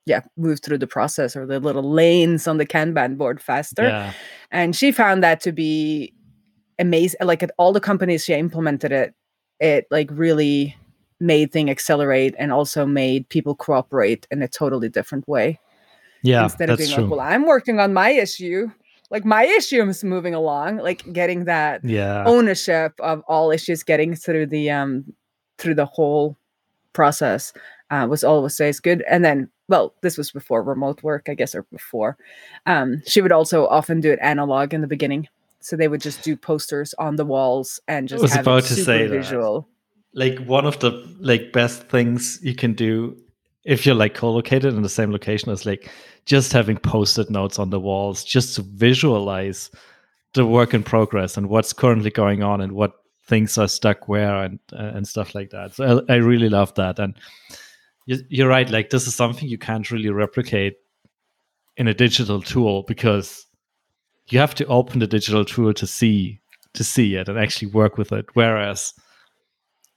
yeah 0.05 0.21
move 0.37 0.59
through 0.61 0.77
the 0.77 0.87
process 0.87 1.35
or 1.35 1.45
the 1.45 1.59
little 1.59 1.91
lanes 1.91 2.47
on 2.47 2.57
the 2.57 2.65
kanban 2.65 3.17
board 3.17 3.41
faster 3.41 3.83
yeah. 3.83 4.13
and 4.51 4.75
she 4.75 4.91
found 4.91 5.23
that 5.23 5.39
to 5.41 5.51
be 5.51 6.13
amazing 6.79 7.19
like 7.23 7.41
at 7.41 7.51
all 7.57 7.73
the 7.73 7.79
companies 7.79 8.23
she 8.23 8.33
implemented 8.33 8.91
it 8.91 9.13
it 9.59 9.85
like 9.89 10.09
really 10.11 10.75
made 11.19 11.51
thing 11.51 11.69
accelerate 11.69 12.35
and 12.37 12.51
also 12.51 12.85
made 12.85 13.27
people 13.29 13.55
cooperate 13.55 14.27
in 14.31 14.41
a 14.41 14.47
totally 14.47 14.89
different 14.89 15.27
way. 15.27 15.59
Yeah, 16.23 16.43
instead 16.43 16.69
of 16.69 16.77
being 16.77 16.91
true. 16.91 17.03
like, 17.03 17.11
"Well, 17.11 17.19
I'm 17.19 17.45
working 17.45 17.79
on 17.79 17.93
my 17.93 18.09
issue," 18.09 18.71
like 19.09 19.25
my 19.25 19.45
issue 19.45 19.83
is 19.83 20.03
moving 20.03 20.33
along, 20.33 20.77
like 20.77 21.11
getting 21.13 21.45
that 21.45 21.83
yeah. 21.83 22.23
ownership 22.25 22.93
of 22.99 23.21
all 23.27 23.51
issues, 23.51 23.83
getting 23.83 24.15
through 24.15 24.47
the 24.47 24.69
um 24.69 25.13
through 25.57 25.75
the 25.75 25.85
whole 25.85 26.37
process 26.93 27.53
uh, 27.89 28.07
was 28.09 28.23
always 28.23 28.79
good. 28.79 29.03
And 29.09 29.23
then, 29.23 29.49
well, 29.67 29.93
this 30.01 30.17
was 30.17 30.31
before 30.31 30.63
remote 30.63 31.03
work, 31.03 31.27
I 31.29 31.35
guess, 31.35 31.55
or 31.55 31.63
before. 31.71 32.17
Um, 32.65 33.01
she 33.05 33.21
would 33.21 33.31
also 33.31 33.67
often 33.67 34.01
do 34.01 34.11
it 34.11 34.19
analog 34.21 34.73
in 34.73 34.81
the 34.81 34.87
beginning, 34.87 35.27
so 35.59 35.75
they 35.75 35.87
would 35.87 36.01
just 36.01 36.23
do 36.23 36.35
posters 36.35 36.93
on 36.95 37.15
the 37.15 37.25
walls 37.25 37.79
and 37.87 38.07
just. 38.07 38.21
I 38.21 38.23
was 38.23 38.35
about 38.35 38.63
to 38.65 38.73
say 38.73 39.07
visual. 39.07 39.61
That 39.61 39.76
like 40.13 40.37
one 40.39 40.65
of 40.65 40.79
the 40.79 40.91
like 41.19 41.51
best 41.51 41.83
things 41.89 42.39
you 42.41 42.55
can 42.55 42.73
do 42.73 43.17
if 43.65 43.85
you're 43.85 43.95
like 43.95 44.13
co-located 44.13 44.73
in 44.73 44.81
the 44.81 44.89
same 44.89 45.11
location 45.11 45.51
as 45.51 45.65
like 45.65 45.91
just 46.25 46.53
having 46.53 46.77
post-it 46.77 47.29
notes 47.29 47.59
on 47.59 47.69
the 47.69 47.79
walls 47.79 48.23
just 48.23 48.55
to 48.55 48.61
visualize 48.61 49.69
the 50.33 50.45
work 50.45 50.73
in 50.73 50.83
progress 50.83 51.37
and 51.37 51.49
what's 51.49 51.73
currently 51.73 52.09
going 52.09 52.43
on 52.43 52.61
and 52.61 52.71
what 52.71 52.93
things 53.25 53.57
are 53.57 53.67
stuck 53.67 54.07
where 54.07 54.43
and 54.43 54.59
uh, 54.73 54.91
and 54.95 55.07
stuff 55.07 55.35
like 55.35 55.49
that. 55.49 55.73
So 55.73 56.03
i, 56.07 56.13
I 56.13 56.15
really 56.17 56.49
love 56.49 56.73
that. 56.75 56.97
And 56.99 57.15
you're 58.05 58.47
right 58.47 58.69
like 58.69 58.89
this 58.89 59.05
is 59.05 59.15
something 59.15 59.49
you 59.49 59.57
can't 59.57 59.91
really 59.91 60.09
replicate 60.09 60.77
in 61.75 61.87
a 61.87 61.93
digital 61.93 62.41
tool 62.41 62.83
because 62.83 63.45
you 64.29 64.39
have 64.39 64.55
to 64.55 64.65
open 64.67 64.99
the 64.99 65.07
digital 65.07 65.43
tool 65.43 65.73
to 65.73 65.85
see 65.85 66.39
to 66.73 66.83
see 66.83 67.15
it 67.15 67.27
and 67.27 67.37
actually 67.37 67.69
work 67.69 67.97
with 67.97 68.11
it. 68.11 68.25
Whereas 68.33 68.93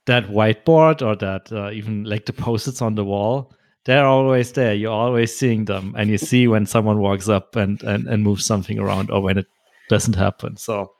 that 0.05 0.25
whiteboard 0.25 1.01
or 1.01 1.15
that 1.15 1.51
uh, 1.51 1.71
even 1.71 2.03
like 2.03 2.25
the 2.25 2.33
post-its 2.33 2.81
on 2.81 2.95
the 2.95 3.05
wall 3.05 3.53
they're 3.85 4.05
always 4.05 4.51
there. 4.51 4.75
You're 4.75 4.91
always 4.91 5.35
seeing 5.35 5.65
them 5.65 5.95
and 5.97 6.09
you 6.09 6.19
see 6.19 6.47
when 6.47 6.67
someone 6.67 6.99
walks 6.99 7.27
up 7.27 7.55
and 7.55 7.81
and, 7.83 8.07
and 8.07 8.23
moves 8.23 8.45
something 8.45 8.77
around 8.77 9.09
or 9.09 9.21
when 9.21 9.37
it 9.37 9.47
doesn't 9.89 10.15
happen. 10.15 10.57
So 10.57 10.91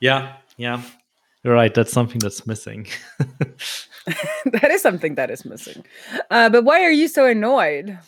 yeah 0.00 0.36
yeah. 0.56 0.82
You're 1.44 1.54
right 1.54 1.72
that's 1.72 1.92
something 1.92 2.18
that's 2.18 2.46
missing. 2.46 2.86
That 4.46 4.70
is 4.70 4.82
something 4.82 5.14
that 5.14 5.30
is 5.30 5.44
missing. 5.44 5.84
Uh, 6.30 6.50
but 6.50 6.64
why 6.64 6.82
are 6.82 6.90
you 6.90 7.08
so 7.08 7.26
annoyed? 7.26 7.98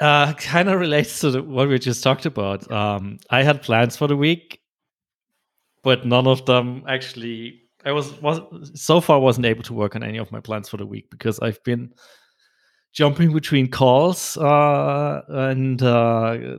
Uh, 0.00 0.32
kind 0.34 0.68
of 0.68 0.80
relates 0.80 1.20
to 1.20 1.30
the, 1.30 1.42
what 1.42 1.68
we 1.68 1.78
just 1.78 2.02
talked 2.02 2.26
about. 2.26 2.70
Um, 2.70 3.18
I 3.30 3.42
had 3.42 3.62
plans 3.62 3.96
for 3.96 4.08
the 4.08 4.16
week, 4.16 4.60
but 5.82 6.06
none 6.06 6.26
of 6.26 6.46
them 6.46 6.84
actually. 6.88 7.60
I 7.84 7.92
was 7.92 8.20
was 8.22 8.40
so 8.74 9.00
far 9.00 9.20
wasn't 9.20 9.46
able 9.46 9.62
to 9.64 9.74
work 9.74 9.94
on 9.94 10.02
any 10.02 10.18
of 10.18 10.32
my 10.32 10.40
plans 10.40 10.68
for 10.68 10.76
the 10.76 10.86
week 10.86 11.10
because 11.10 11.38
I've 11.40 11.62
been 11.64 11.92
jumping 12.92 13.32
between 13.32 13.70
calls 13.70 14.36
uh, 14.38 15.20
and 15.28 15.82
uh, 15.82 16.58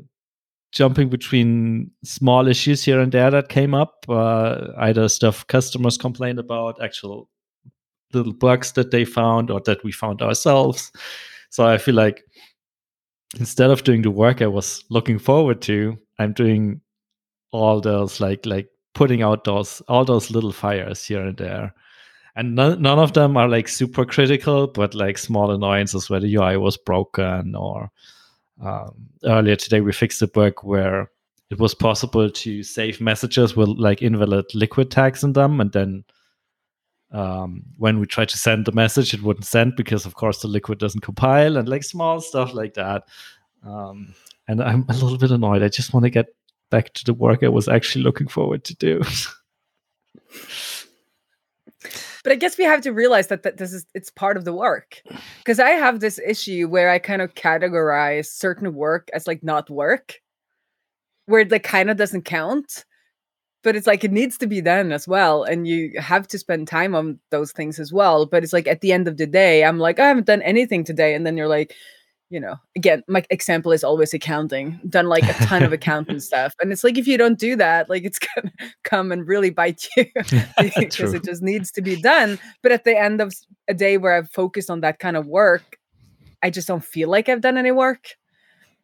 jumping 0.71 1.09
between 1.09 1.89
small 2.03 2.47
issues 2.47 2.83
here 2.83 2.99
and 2.99 3.11
there 3.11 3.31
that 3.31 3.49
came 3.49 3.73
up. 3.73 4.05
Uh, 4.07 4.67
either 4.77 5.07
stuff 5.07 5.47
customers 5.47 5.97
complained 5.97 6.37
about, 6.37 6.81
actual 6.83 7.29
little 8.13 8.33
bugs 8.33 8.73
that 8.73 8.91
they 8.91 9.05
found, 9.05 9.49
or 9.49 9.61
that 9.61 9.83
we 9.83 9.91
found 9.91 10.21
ourselves. 10.21 10.91
So 11.49 11.65
I 11.65 11.77
feel 11.77 11.95
like 11.95 12.23
instead 13.39 13.71
of 13.71 13.83
doing 13.83 14.01
the 14.01 14.11
work 14.11 14.41
I 14.41 14.47
was 14.47 14.83
looking 14.89 15.17
forward 15.17 15.61
to, 15.63 15.97
I'm 16.19 16.33
doing 16.33 16.81
all 17.51 17.79
those 17.79 18.19
like 18.19 18.45
like 18.45 18.67
putting 18.95 19.21
out 19.21 19.43
those 19.43 19.81
all 19.87 20.03
those 20.03 20.31
little 20.31 20.51
fires 20.51 21.05
here 21.05 21.21
and 21.21 21.37
there. 21.37 21.73
And 22.37 22.55
none, 22.55 22.81
none 22.81 22.99
of 22.99 23.13
them 23.13 23.37
are 23.37 23.47
like 23.47 23.69
super 23.69 24.03
critical, 24.03 24.67
but 24.67 24.93
like 24.93 25.17
small 25.17 25.51
annoyances 25.51 26.09
where 26.09 26.19
the 26.19 26.35
UI 26.35 26.57
was 26.57 26.75
broken 26.75 27.55
or 27.55 27.91
um, 28.61 29.09
earlier 29.23 29.55
today 29.55 29.81
we 29.81 29.91
fixed 29.91 30.21
a 30.21 30.27
bug 30.27 30.53
where 30.63 31.11
it 31.49 31.59
was 31.59 31.75
possible 31.75 32.29
to 32.29 32.63
save 32.63 32.99
messages 32.99 33.55
with 33.55 33.69
like 33.69 34.01
invalid 34.01 34.45
liquid 34.53 34.91
tags 34.91 35.23
in 35.23 35.33
them 35.33 35.61
and 35.61 35.71
then 35.73 36.03
um, 37.11 37.63
when 37.77 37.99
we 37.99 38.05
try 38.07 38.25
to 38.25 38.37
send 38.37 38.65
the 38.65 38.73
message, 38.73 39.13
it 39.13 39.21
wouldn't 39.21 39.45
send 39.45 39.75
because, 39.77 40.05
of 40.05 40.15
course, 40.15 40.41
the 40.41 40.49
liquid 40.49 40.79
doesn't 40.79 41.01
compile 41.01 41.55
and 41.55 41.69
like 41.69 41.83
small 41.83 42.19
stuff 42.19 42.53
like 42.53 42.73
that. 42.73 43.03
Um, 43.65 44.13
and 44.47 44.61
I'm 44.61 44.85
a 44.89 44.93
little 44.93 45.17
bit 45.17 45.31
annoyed. 45.31 45.63
I 45.63 45.69
just 45.69 45.93
want 45.93 46.03
to 46.03 46.09
get 46.09 46.27
back 46.71 46.93
to 46.93 47.05
the 47.05 47.13
work 47.13 47.43
I 47.43 47.49
was 47.49 47.67
actually 47.67 48.03
looking 48.03 48.27
forward 48.27 48.63
to 48.65 48.75
do. 48.75 49.01
but 52.23 52.31
I 52.31 52.35
guess 52.35 52.57
we 52.57 52.63
have 52.63 52.81
to 52.81 52.91
realize 52.91 53.27
that, 53.27 53.43
that 53.43 53.57
this 53.57 53.73
is 53.73 53.85
it's 53.93 54.09
part 54.09 54.37
of 54.37 54.45
the 54.45 54.53
work. 54.53 55.01
Because 55.39 55.59
I 55.59 55.69
have 55.71 55.99
this 55.99 56.19
issue 56.19 56.67
where 56.67 56.89
I 56.89 56.99
kind 56.99 57.21
of 57.21 57.33
categorize 57.35 58.27
certain 58.27 58.73
work 58.73 59.09
as 59.13 59.27
like 59.27 59.43
not 59.43 59.69
work, 59.69 60.21
where 61.25 61.41
it 61.41 61.51
like 61.51 61.63
kind 61.63 61.89
of 61.89 61.97
doesn't 61.97 62.23
count 62.25 62.85
but 63.65 63.75
it's 63.75 63.87
like 63.87 64.03
it 64.03 64.11
needs 64.11 64.37
to 64.37 64.45
be 64.45 64.61
done 64.61 64.91
as 64.91 65.07
well 65.07 65.43
and 65.43 65.67
you 65.67 65.91
have 65.97 66.27
to 66.27 66.37
spend 66.37 66.67
time 66.67 66.93
on 66.93 67.19
those 67.31 67.51
things 67.51 67.79
as 67.79 67.91
well 67.91 68.25
but 68.25 68.43
it's 68.43 68.53
like 68.53 68.67
at 68.67 68.81
the 68.81 68.93
end 68.93 69.07
of 69.07 69.17
the 69.17 69.25
day 69.25 69.65
i'm 69.65 69.79
like 69.79 69.99
i 69.99 70.07
haven't 70.07 70.27
done 70.27 70.43
anything 70.43 70.83
today 70.83 71.15
and 71.15 71.25
then 71.25 71.35
you're 71.35 71.47
like 71.47 71.73
you 72.29 72.39
know 72.39 72.55
again 72.75 73.03
my 73.07 73.23
example 73.29 73.71
is 73.71 73.83
always 73.83 74.13
accounting. 74.13 74.79
Done 74.89 75.07
like 75.07 75.23
a 75.23 75.33
ton 75.45 75.63
of 75.63 75.73
accounting 75.79 76.19
stuff 76.19 76.55
and 76.61 76.71
it's 76.71 76.83
like 76.83 76.97
if 76.97 77.07
you 77.07 77.17
don't 77.17 77.39
do 77.39 77.55
that 77.55 77.89
like 77.89 78.03
it's 78.03 78.19
gonna 78.35 78.51
come 78.83 79.11
and 79.11 79.27
really 79.27 79.49
bite 79.49 79.87
you 79.95 80.05
because 80.79 81.13
it 81.13 81.23
just 81.23 81.41
needs 81.41 81.71
to 81.71 81.81
be 81.81 82.01
done 82.01 82.39
but 82.61 82.71
at 82.71 82.83
the 82.83 82.97
end 82.97 83.21
of 83.21 83.33
a 83.67 83.73
day 83.73 83.97
where 83.97 84.15
i've 84.15 84.31
focused 84.31 84.69
on 84.69 84.81
that 84.81 84.99
kind 84.99 85.17
of 85.17 85.27
work 85.27 85.77
i 86.43 86.49
just 86.49 86.67
don't 86.67 86.83
feel 86.83 87.09
like 87.09 87.29
i've 87.29 87.41
done 87.41 87.57
any 87.57 87.71
work. 87.71 88.15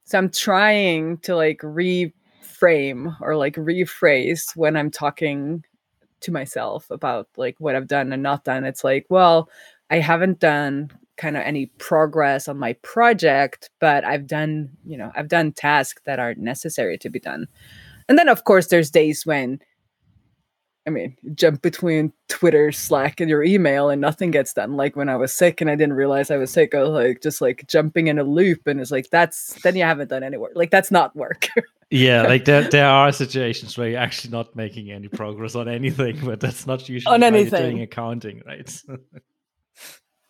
So 0.03 0.17
i'm 0.17 0.29
trying 0.29 1.17
to 1.19 1.36
like 1.36 1.60
reframe 1.62 3.15
or 3.21 3.36
like 3.36 3.55
rephrase 3.55 4.55
when 4.55 4.75
I'm 4.77 4.91
talking 4.91 5.63
to 6.21 6.31
myself 6.31 6.89
about 6.89 7.27
like 7.36 7.55
what 7.60 7.75
I've 7.75 7.88
done 7.88 8.13
and 8.13 8.24
not 8.24 8.43
done. 8.43 8.63
It's 8.63 8.83
like, 8.83 9.05
well, 9.10 9.50
I 9.89 10.00
haven't 10.00 10.39
done 10.39 10.91
kind 11.22 11.38
of 11.38 11.44
any 11.44 11.68
progress 11.78 12.48
on 12.48 12.58
my 12.58 12.74
project, 12.82 13.70
but 13.80 14.04
I've 14.04 14.25
done, 14.25 14.72
you 14.84 14.98
know, 14.98 15.12
I've 15.16 15.28
done 15.28 15.51
tasks 15.51 16.01
that 16.06 16.20
are 16.20 16.34
necessary 16.34 16.98
to 16.98 17.10
be 17.10 17.20
done. 17.20 17.48
And 18.10 18.18
then 18.18 18.28
of 18.28 18.44
course 18.44 18.68
there's 18.68 18.90
days 18.90 19.24
when 19.24 19.60
I 20.88 20.90
mean, 20.90 21.16
jump 21.36 21.62
between 21.62 22.12
Twitter, 22.28 22.72
Slack, 22.72 23.20
and 23.20 23.30
your 23.30 23.44
email, 23.44 23.92
and 23.92 24.01
nothing 24.01 24.32
gets 24.32 24.51
done. 24.51 24.75
Like 24.78 24.96
when 24.96 25.10
I 25.10 25.16
was 25.16 25.32
sick 25.32 25.62
and 25.62 25.70
I 25.70 25.75
didn't 25.75 25.94
realize 25.94 26.32
I 26.32 26.38
was 26.38 26.50
sick, 26.50 26.74
I 26.74 26.82
was 26.82 26.90
like 26.90 27.22
just 27.22 27.40
like 27.40 27.68
jumping 27.68 28.08
in 28.08 28.18
a 28.18 28.24
loop, 28.24 28.66
and 28.66 28.82
it's 28.82 28.90
like 28.90 29.12
that's 29.12 29.62
then 29.62 29.75
you 29.75 29.84
haven't 29.84 30.10
done 30.10 30.24
any 30.24 30.38
work. 30.38 30.54
Like 30.56 30.72
that's 30.72 30.90
not 30.90 31.16
work. 31.16 31.50
yeah, 31.92 32.24
like 32.34 32.46
there 32.46 32.68
there 32.68 32.90
are 32.90 33.12
situations 33.12 33.78
where 33.78 33.90
you're 33.90 34.00
actually 34.00 34.32
not 34.32 34.56
making 34.56 34.90
any 34.90 35.08
progress 35.08 35.54
on 35.54 35.70
anything, 35.70 36.20
but 36.25 36.40
that's 36.40 36.66
not 36.66 36.90
usually 36.90 37.13
on 37.13 37.22
anything. 37.22 37.62
doing 37.62 37.82
accounting, 37.84 38.42
right? 38.48 38.82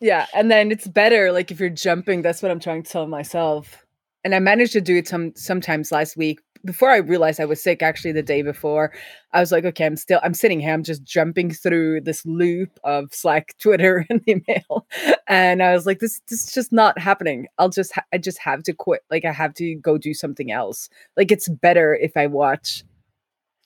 yeah, 0.02 0.26
and 0.34 0.50
then 0.50 0.70
it's 0.70 0.86
better 0.86 1.32
like 1.32 1.50
if 1.50 1.58
you're 1.58 1.70
jumping. 1.70 2.22
That's 2.22 2.42
what 2.42 2.50
I'm 2.50 2.60
trying 2.60 2.82
to 2.82 2.90
tell 2.90 3.06
myself, 3.06 3.86
and 4.24 4.34
I 4.34 4.38
managed 4.38 4.72
to 4.74 4.80
do 4.80 4.96
it 4.96 5.08
some 5.08 5.32
sometimes 5.34 5.92
last 5.92 6.16
week 6.16 6.40
before 6.64 6.90
I 6.90 6.98
realized 6.98 7.40
I 7.40 7.44
was 7.44 7.62
sick, 7.62 7.82
actually 7.82 8.12
the 8.12 8.22
day 8.22 8.42
before, 8.42 8.92
I 9.32 9.40
was 9.40 9.50
like, 9.50 9.64
okay, 9.64 9.86
I'm 9.86 9.96
still 9.96 10.20
I'm 10.22 10.34
sitting 10.34 10.60
here, 10.60 10.72
I'm 10.72 10.84
just 10.84 11.04
jumping 11.04 11.50
through 11.50 12.02
this 12.02 12.24
loop 12.24 12.78
of 12.84 13.12
Slack, 13.12 13.54
Twitter, 13.62 14.06
and 14.08 14.20
email, 14.28 14.86
and 15.28 15.62
I 15.62 15.72
was 15.72 15.86
like, 15.86 15.98
this 15.98 16.20
this 16.28 16.46
is 16.46 16.52
just 16.52 16.72
not 16.72 16.98
happening. 16.98 17.46
I'll 17.58 17.70
just 17.70 17.92
ha- 17.94 18.04
I 18.12 18.18
just 18.18 18.38
have 18.38 18.62
to 18.64 18.72
quit. 18.72 19.02
Like 19.10 19.24
I 19.24 19.32
have 19.32 19.54
to 19.54 19.74
go 19.76 19.98
do 19.98 20.14
something 20.14 20.50
else. 20.52 20.88
Like 21.16 21.32
it's 21.32 21.48
better 21.48 21.94
if 21.94 22.16
I 22.16 22.26
watch 22.26 22.84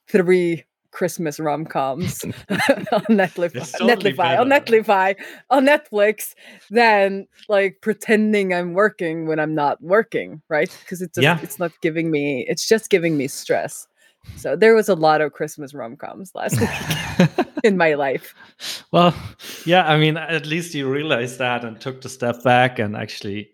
three 0.08 0.64
Christmas 0.96 1.38
rom 1.38 1.66
coms 1.66 2.24
on 2.50 3.04
Netflix, 3.10 3.72
totally 3.78 4.14
Netlify, 4.14 4.40
on 4.40 4.48
Netlify, 4.48 5.14
on 5.50 5.66
Netflix 5.66 6.34
than 6.70 7.26
like 7.50 7.82
pretending 7.82 8.54
I'm 8.54 8.72
working 8.72 9.26
when 9.26 9.38
I'm 9.38 9.54
not 9.54 9.82
working, 9.82 10.40
right? 10.48 10.74
Because 10.80 11.02
it's 11.02 11.18
yeah. 11.18 11.38
it's 11.42 11.58
not 11.58 11.72
giving 11.82 12.10
me 12.10 12.46
it's 12.48 12.66
just 12.66 12.88
giving 12.88 13.18
me 13.18 13.28
stress. 13.28 13.86
So 14.36 14.56
there 14.56 14.74
was 14.74 14.88
a 14.88 14.94
lot 14.94 15.20
of 15.20 15.34
Christmas 15.34 15.74
rom 15.74 15.96
coms 15.96 16.32
last 16.34 16.58
week 16.58 17.46
in 17.64 17.76
my 17.76 17.92
life. 17.92 18.34
Well, 18.90 19.14
yeah, 19.66 19.86
I 19.86 19.98
mean, 19.98 20.16
at 20.16 20.46
least 20.46 20.74
you 20.74 20.90
realized 20.90 21.38
that 21.38 21.62
and 21.62 21.78
took 21.78 22.00
the 22.00 22.08
step 22.08 22.42
back 22.42 22.78
and 22.78 22.96
actually 22.96 23.50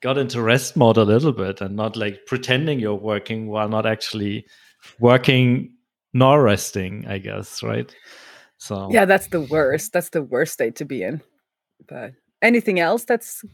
got 0.00 0.18
into 0.18 0.40
rest 0.40 0.76
mode 0.76 0.96
a 0.96 1.04
little 1.04 1.32
bit 1.32 1.60
and 1.60 1.74
not 1.74 1.96
like 1.96 2.26
pretending 2.26 2.78
you're 2.78 2.94
working 2.94 3.48
while 3.48 3.68
not 3.68 3.86
actually 3.86 4.46
working 5.00 5.71
nor 6.12 6.42
resting, 6.42 7.06
I 7.06 7.18
guess, 7.18 7.62
right? 7.62 7.94
So 8.58 8.88
yeah, 8.90 9.04
that's 9.04 9.26
the 9.28 9.40
worst. 9.40 9.92
That's 9.92 10.10
the 10.10 10.22
worst 10.22 10.52
state 10.52 10.76
to 10.76 10.84
be 10.84 11.02
in. 11.02 11.20
But 11.88 12.12
anything 12.40 12.78
else 12.78 13.04
that's 13.04 13.44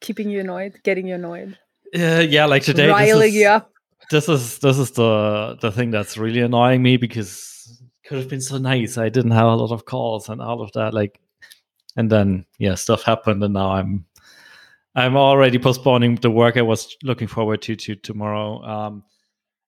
keeping 0.00 0.28
you 0.28 0.40
annoyed, 0.40 0.80
getting 0.82 1.06
you 1.06 1.14
annoyed? 1.14 1.58
Uh, 1.94 2.26
yeah, 2.28 2.46
like 2.46 2.62
today, 2.62 2.88
riling 2.88 3.32
you 3.32 3.46
up. 3.46 3.70
This 4.10 4.28
is 4.28 4.58
this 4.58 4.78
is 4.78 4.90
the 4.92 5.56
the 5.60 5.70
thing 5.70 5.90
that's 5.90 6.18
really 6.18 6.40
annoying 6.40 6.82
me 6.82 6.96
because 6.96 7.80
it 7.80 8.08
could 8.08 8.18
have 8.18 8.28
been 8.28 8.40
so 8.40 8.58
nice. 8.58 8.98
I 8.98 9.08
didn't 9.08 9.30
have 9.30 9.46
a 9.46 9.54
lot 9.54 9.72
of 9.72 9.84
calls 9.84 10.28
and 10.28 10.40
all 10.40 10.60
of 10.60 10.72
that. 10.72 10.92
Like, 10.92 11.20
and 11.96 12.10
then 12.10 12.44
yeah, 12.58 12.74
stuff 12.74 13.02
happened, 13.02 13.44
and 13.44 13.54
now 13.54 13.72
I'm 13.72 14.04
I'm 14.94 15.16
already 15.16 15.58
postponing 15.58 16.16
the 16.16 16.30
work 16.30 16.56
I 16.56 16.62
was 16.62 16.96
looking 17.02 17.28
forward 17.28 17.62
to 17.62 17.76
to 17.76 17.94
tomorrow. 17.94 18.62
Um, 18.64 19.04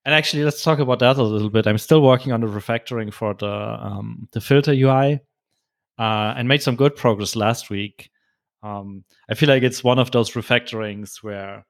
and 0.05 0.15
actually, 0.15 0.45
let's 0.45 0.63
talk 0.63 0.79
about 0.79 0.99
that 0.99 1.17
a 1.17 1.23
little 1.23 1.51
bit. 1.51 1.67
I'm 1.67 1.79
still 1.79 2.03
working 2.03 2.33
on 2.33 2.41
the 2.41 2.47
refactoring 2.47 3.13
for 3.13 3.35
the 3.35 3.47
um, 3.51 4.29
the 4.33 4.41
filter 4.41 4.73
UI, 4.73 5.21
uh, 5.99 6.35
and 6.37 6.47
made 6.47 6.63
some 6.63 6.77
good 6.77 6.95
progress 6.95 7.35
last 7.35 7.71
week. 7.71 8.11
Um, 8.63 9.05
I 9.31 9.35
feel 9.35 9.49
like 9.49 9.63
it's 9.63 9.85
one 9.85 9.99
of 9.99 10.11
those 10.11 10.33
refactorings 10.33 11.23
where 11.23 11.65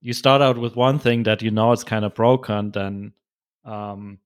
you 0.00 0.12
start 0.12 0.42
out 0.42 0.58
with 0.58 0.76
one 0.76 0.98
thing 0.98 1.24
that 1.24 1.42
you 1.42 1.50
know 1.50 1.72
is 1.72 1.84
kind 1.84 2.04
of 2.04 2.14
broken, 2.14 2.70
then 2.70 3.12
um, 3.64 4.18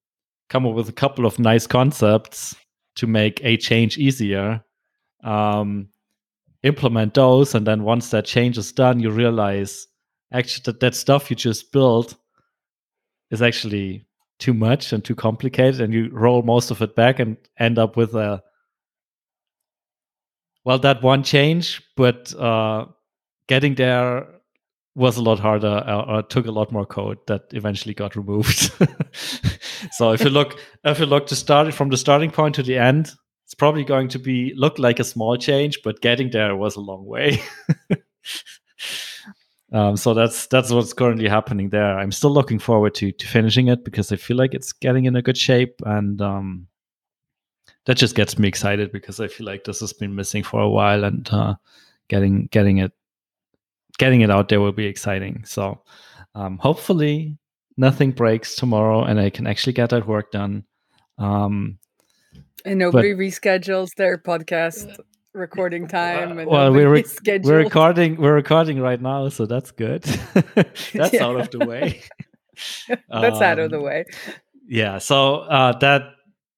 come 0.48 0.66
up 0.66 0.74
with 0.74 0.88
a 0.88 0.92
couple 0.92 1.24
of 1.24 1.38
nice 1.38 1.66
concepts 1.66 2.54
to 2.96 3.06
make 3.06 3.40
a 3.42 3.56
change 3.56 3.96
easier. 3.98 4.62
Um, 5.22 5.88
implement 6.62 7.14
those 7.14 7.54
and 7.54 7.66
then 7.66 7.82
once 7.82 8.10
that 8.10 8.26
change 8.26 8.58
is 8.58 8.70
done 8.72 9.00
you 9.00 9.10
realize 9.10 9.86
actually 10.32 10.62
that 10.64 10.80
that 10.80 10.94
stuff 10.94 11.30
you 11.30 11.36
just 11.36 11.72
built 11.72 12.16
is 13.30 13.42
actually 13.42 14.06
too 14.38 14.54
much 14.54 14.92
and 14.92 15.04
too 15.04 15.14
complicated 15.14 15.80
and 15.80 15.92
you 15.92 16.08
roll 16.12 16.42
most 16.42 16.70
of 16.70 16.80
it 16.82 16.94
back 16.94 17.18
and 17.18 17.36
end 17.58 17.78
up 17.78 17.96
with 17.96 18.14
a 18.14 18.42
well 20.64 20.78
that 20.78 21.02
one 21.02 21.22
change 21.22 21.82
but 21.96 22.34
uh 22.36 22.86
getting 23.48 23.74
there 23.74 24.26
was 24.94 25.16
a 25.16 25.22
lot 25.22 25.38
harder 25.38 25.82
uh, 25.86 26.02
or 26.02 26.22
took 26.22 26.46
a 26.46 26.50
lot 26.50 26.72
more 26.72 26.86
code 26.86 27.18
that 27.26 27.42
eventually 27.52 27.94
got 27.94 28.16
removed 28.16 28.72
so 29.92 30.12
if 30.12 30.22
you 30.22 30.30
look 30.30 30.58
if 30.84 30.98
you 30.98 31.06
look 31.06 31.26
to 31.26 31.36
start 31.36 31.68
it 31.68 31.72
from 31.72 31.90
the 31.90 31.96
starting 31.96 32.30
point 32.30 32.54
to 32.54 32.62
the 32.62 32.78
end 32.78 33.12
it's 33.50 33.56
probably 33.56 33.82
going 33.82 34.06
to 34.06 34.20
be 34.20 34.54
look 34.54 34.78
like 34.78 35.00
a 35.00 35.04
small 35.04 35.36
change, 35.36 35.80
but 35.82 36.00
getting 36.00 36.30
there 36.30 36.54
was 36.54 36.76
a 36.76 36.80
long 36.80 37.04
way. 37.04 37.42
um, 39.72 39.96
so 39.96 40.14
that's 40.14 40.46
that's 40.46 40.70
what's 40.70 40.92
currently 40.92 41.28
happening 41.28 41.68
there. 41.68 41.98
I'm 41.98 42.12
still 42.12 42.30
looking 42.30 42.58
forward 42.58 42.94
to 42.96 43.12
to 43.12 43.26
finishing 43.26 43.68
it 43.68 43.84
because 43.84 44.10
I 44.10 44.16
feel 44.16 44.36
like 44.36 44.54
it's 44.54 44.72
getting 44.72 45.04
in 45.04 45.14
a 45.14 45.22
good 45.22 45.38
shape, 45.38 45.80
and 45.86 46.20
um, 46.20 46.66
that 47.86 47.96
just 47.96 48.16
gets 48.16 48.38
me 48.38 48.48
excited 48.48 48.90
because 48.90 49.20
I 49.20 49.28
feel 49.28 49.46
like 49.46 49.64
this 49.64 49.80
has 49.80 49.92
been 49.92 50.14
missing 50.14 50.42
for 50.42 50.60
a 50.60 50.68
while, 50.68 51.04
and 51.04 51.28
uh, 51.30 51.54
getting 52.08 52.46
getting 52.46 52.78
it 52.78 52.92
getting 53.98 54.22
it 54.22 54.30
out 54.30 54.48
there 54.48 54.60
will 54.60 54.72
be 54.72 54.86
exciting. 54.86 55.44
So 55.44 55.82
um, 56.34 56.58
hopefully 56.58 57.38
nothing 57.76 58.10
breaks 58.10 58.56
tomorrow, 58.56 59.04
and 59.04 59.20
I 59.20 59.30
can 59.30 59.46
actually 59.46 59.74
get 59.74 59.90
that 59.90 60.06
work 60.06 60.32
done. 60.32 60.64
Um, 61.18 61.78
and 62.64 62.78
nobody 62.78 63.14
but, 63.14 63.20
reschedules 63.20 63.94
their 63.96 64.18
podcast 64.18 64.98
recording 65.34 65.88
time. 65.88 66.38
And 66.38 66.48
well, 66.48 66.72
we're 66.72 66.90
re- 66.90 67.04
we're 67.42 67.58
recording 67.58 68.16
we're 68.16 68.34
recording 68.34 68.80
right 68.80 69.00
now, 69.00 69.28
so 69.28 69.46
that's 69.46 69.70
good. 69.70 70.02
that's 70.94 71.14
out 71.14 71.40
of 71.40 71.50
the 71.50 71.64
way. 71.66 72.02
that's 72.88 73.36
um, 73.36 73.42
out 73.42 73.58
of 73.58 73.70
the 73.70 73.80
way. 73.80 74.04
Yeah. 74.66 74.98
So 74.98 75.40
uh, 75.40 75.78
that 75.78 76.02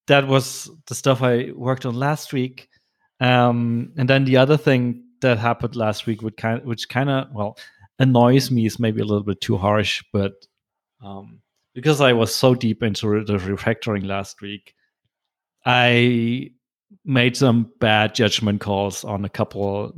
that 0.06 0.26
was 0.26 0.70
the 0.86 0.94
stuff 0.94 1.22
I 1.22 1.50
worked 1.54 1.86
on 1.86 1.94
last 1.94 2.32
week, 2.32 2.68
um, 3.20 3.92
and 3.96 4.08
then 4.08 4.24
the 4.24 4.36
other 4.36 4.56
thing 4.56 5.04
that 5.20 5.38
happened 5.38 5.76
last 5.76 6.06
week, 6.06 6.22
would 6.22 6.36
kind 6.36 6.64
which 6.64 6.88
kind 6.88 7.10
of 7.10 7.28
well 7.32 7.56
annoys 7.98 8.50
me 8.50 8.66
is 8.66 8.78
maybe 8.78 9.00
a 9.00 9.04
little 9.04 9.22
bit 9.22 9.40
too 9.40 9.56
harsh, 9.56 10.02
but 10.12 10.32
um, 11.02 11.40
because 11.74 12.00
I 12.00 12.12
was 12.12 12.34
so 12.34 12.54
deep 12.54 12.82
into 12.82 13.24
the 13.24 13.34
refactoring 13.34 14.06
last 14.06 14.40
week. 14.40 14.74
I 15.64 16.50
made 17.04 17.36
some 17.36 17.70
bad 17.80 18.14
judgment 18.14 18.60
calls 18.60 19.04
on 19.04 19.24
a 19.24 19.28
couple 19.28 19.92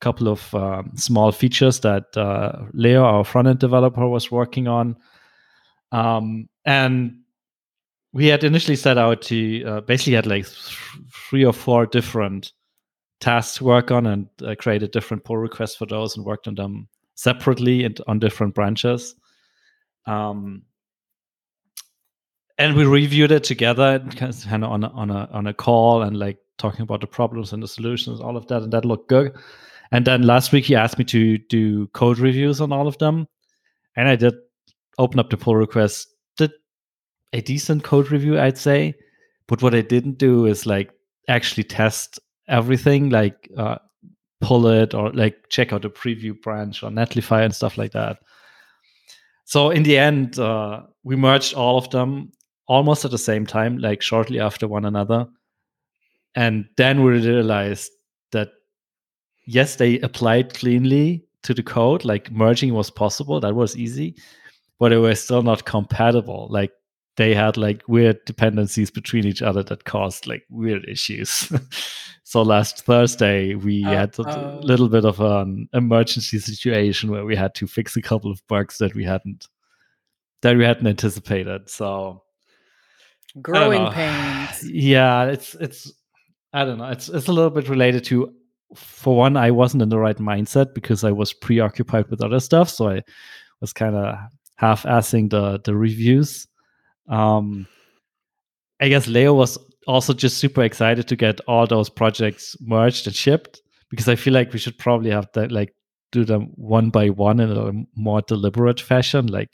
couple 0.00 0.28
of 0.28 0.54
um, 0.54 0.92
small 0.96 1.32
features 1.32 1.80
that 1.80 2.14
uh, 2.16 2.66
Leo, 2.74 3.02
our 3.04 3.24
front 3.24 3.48
end 3.48 3.58
developer, 3.58 4.06
was 4.06 4.30
working 4.30 4.68
on, 4.68 4.96
um, 5.92 6.48
and 6.64 7.16
we 8.12 8.26
had 8.26 8.44
initially 8.44 8.76
set 8.76 8.98
out 8.98 9.22
to 9.22 9.64
uh, 9.64 9.80
basically 9.80 10.12
had 10.12 10.26
like 10.26 10.44
th- 10.44 10.78
three 11.28 11.44
or 11.44 11.52
four 11.52 11.86
different 11.86 12.52
tasks 13.20 13.58
to 13.58 13.64
work 13.64 13.90
on 13.90 14.06
and 14.06 14.28
uh, 14.42 14.54
created 14.58 14.90
different 14.90 15.24
pull 15.24 15.36
requests 15.38 15.74
for 15.74 15.86
those 15.86 16.16
and 16.16 16.26
worked 16.26 16.46
on 16.46 16.54
them 16.54 16.88
separately 17.14 17.84
and 17.84 18.00
on 18.06 18.18
different 18.18 18.54
branches. 18.54 19.14
Um, 20.06 20.62
and 22.58 22.76
we 22.76 22.84
reviewed 22.84 23.32
it 23.32 23.44
together 23.44 23.98
kind 24.16 24.32
of 24.32 24.52
on 24.52 24.84
a, 24.84 24.88
on 24.88 25.10
a 25.10 25.28
on 25.32 25.46
a 25.46 25.54
call 25.54 26.02
and 26.02 26.18
like 26.18 26.38
talking 26.58 26.82
about 26.82 27.00
the 27.00 27.06
problems 27.06 27.52
and 27.52 27.62
the 27.62 27.68
solutions 27.68 28.20
all 28.20 28.36
of 28.36 28.46
that 28.46 28.62
and 28.62 28.72
that 28.72 28.84
looked 28.84 29.08
good. 29.08 29.34
And 29.90 30.04
then 30.06 30.22
last 30.22 30.52
week 30.52 30.64
he 30.64 30.74
asked 30.74 30.98
me 30.98 31.04
to 31.06 31.38
do 31.38 31.86
code 31.88 32.18
reviews 32.18 32.60
on 32.60 32.72
all 32.72 32.86
of 32.86 32.98
them 32.98 33.26
and 33.96 34.08
i 34.08 34.16
did 34.16 34.34
open 34.98 35.18
up 35.18 35.30
the 35.30 35.36
pull 35.36 35.56
request 35.56 36.08
did 36.36 36.52
a 37.32 37.40
decent 37.40 37.82
code 37.82 38.10
review 38.10 38.38
i'd 38.38 38.58
say. 38.58 38.94
But 39.46 39.62
what 39.62 39.74
i 39.74 39.82
didn't 39.82 40.18
do 40.18 40.46
is 40.46 40.64
like 40.64 40.90
actually 41.28 41.64
test 41.64 42.20
everything 42.48 43.10
like 43.10 43.50
uh, 43.56 43.78
pull 44.40 44.66
it 44.68 44.94
or 44.94 45.10
like 45.12 45.48
check 45.48 45.72
out 45.72 45.82
the 45.82 45.90
preview 45.90 46.40
branch 46.40 46.82
or 46.82 46.90
netlify 46.90 47.44
and 47.44 47.54
stuff 47.54 47.78
like 47.78 47.92
that. 47.92 48.18
So 49.44 49.70
in 49.70 49.82
the 49.82 49.98
end 49.98 50.38
uh, 50.38 50.82
we 51.02 51.16
merged 51.16 51.54
all 51.54 51.78
of 51.78 51.90
them 51.90 52.30
almost 52.66 53.04
at 53.04 53.10
the 53.10 53.18
same 53.18 53.46
time, 53.46 53.78
like 53.78 54.02
shortly 54.02 54.40
after 54.40 54.66
one 54.66 54.84
another. 54.84 55.26
And 56.34 56.66
then 56.76 57.02
we 57.02 57.12
realized 57.12 57.90
that 58.32 58.50
yes, 59.46 59.76
they 59.76 60.00
applied 60.00 60.54
cleanly 60.54 61.24
to 61.42 61.54
the 61.54 61.62
code, 61.62 62.04
like 62.04 62.30
merging 62.30 62.74
was 62.74 62.90
possible, 62.90 63.40
that 63.40 63.54
was 63.54 63.76
easy, 63.76 64.16
but 64.78 64.92
it 64.92 64.98
was 64.98 65.22
still 65.22 65.42
not 65.42 65.64
compatible. 65.64 66.48
Like 66.50 66.72
they 67.16 67.34
had 67.34 67.56
like 67.56 67.82
weird 67.86 68.24
dependencies 68.24 68.90
between 68.90 69.24
each 69.24 69.42
other 69.42 69.62
that 69.64 69.84
caused 69.84 70.26
like 70.26 70.44
weird 70.50 70.84
issues. 70.88 71.52
so 72.24 72.42
last 72.42 72.84
Thursday 72.84 73.54
we 73.54 73.84
uh, 73.84 73.90
had 73.90 74.18
a 74.18 74.22
uh, 74.22 74.60
little 74.62 74.88
bit 74.88 75.04
of 75.04 75.20
an 75.20 75.68
emergency 75.72 76.38
situation 76.38 77.10
where 77.10 77.24
we 77.24 77.36
had 77.36 77.54
to 77.56 77.66
fix 77.66 77.96
a 77.96 78.02
couple 78.02 78.30
of 78.30 78.42
bugs 78.48 78.78
that 78.78 78.94
we 78.94 79.04
hadn't 79.04 79.46
that 80.42 80.56
we 80.56 80.64
hadn't 80.64 80.86
anticipated. 80.86 81.70
So 81.70 82.22
growing 83.40 83.90
pains. 83.92 84.64
Yeah, 84.70 85.24
it's 85.24 85.54
it's 85.56 85.92
I 86.52 86.64
don't 86.64 86.78
know. 86.78 86.88
It's 86.88 87.08
it's 87.08 87.28
a 87.28 87.32
little 87.32 87.50
bit 87.50 87.68
related 87.68 88.04
to 88.04 88.32
for 88.74 89.16
one, 89.16 89.36
I 89.36 89.50
wasn't 89.50 89.82
in 89.82 89.88
the 89.88 89.98
right 89.98 90.16
mindset 90.16 90.74
because 90.74 91.04
I 91.04 91.12
was 91.12 91.32
preoccupied 91.32 92.08
with 92.08 92.22
other 92.22 92.40
stuff. 92.40 92.68
So 92.70 92.88
I 92.88 93.02
was 93.60 93.72
kind 93.72 93.94
of 93.94 94.16
half 94.56 94.84
assing 94.84 95.30
the 95.30 95.60
the 95.64 95.74
reviews. 95.74 96.46
Um 97.08 97.66
I 98.80 98.88
guess 98.88 99.06
Leo 99.06 99.34
was 99.34 99.58
also 99.86 100.12
just 100.12 100.38
super 100.38 100.62
excited 100.62 101.06
to 101.08 101.16
get 101.16 101.40
all 101.46 101.66
those 101.66 101.88
projects 101.88 102.56
merged 102.60 103.06
and 103.06 103.14
shipped 103.14 103.62
because 103.90 104.08
I 104.08 104.16
feel 104.16 104.34
like 104.34 104.52
we 104.52 104.58
should 104.58 104.78
probably 104.78 105.10
have 105.10 105.28
that 105.34 105.52
like 105.52 105.74
do 106.10 106.24
them 106.24 106.52
one 106.54 106.90
by 106.90 107.10
one 107.10 107.40
in 107.40 107.50
a 107.50 107.72
more 107.96 108.22
deliberate 108.22 108.80
fashion. 108.80 109.26
Like 109.26 109.50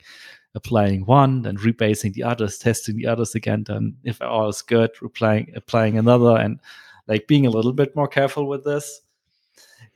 applying 0.55 1.05
one, 1.05 1.43
then 1.43 1.57
rebasing 1.57 2.13
the 2.13 2.23
others, 2.23 2.57
testing 2.57 2.97
the 2.97 3.07
others 3.07 3.35
again, 3.35 3.63
then 3.67 3.95
if 4.03 4.21
all 4.21 4.49
is 4.49 4.61
good, 4.61 4.91
applying 5.01 5.51
applying 5.55 5.97
another, 5.97 6.37
and 6.37 6.59
like 7.07 7.27
being 7.27 7.45
a 7.45 7.49
little 7.49 7.73
bit 7.73 7.95
more 7.95 8.07
careful 8.07 8.47
with 8.47 8.63
this. 8.63 9.01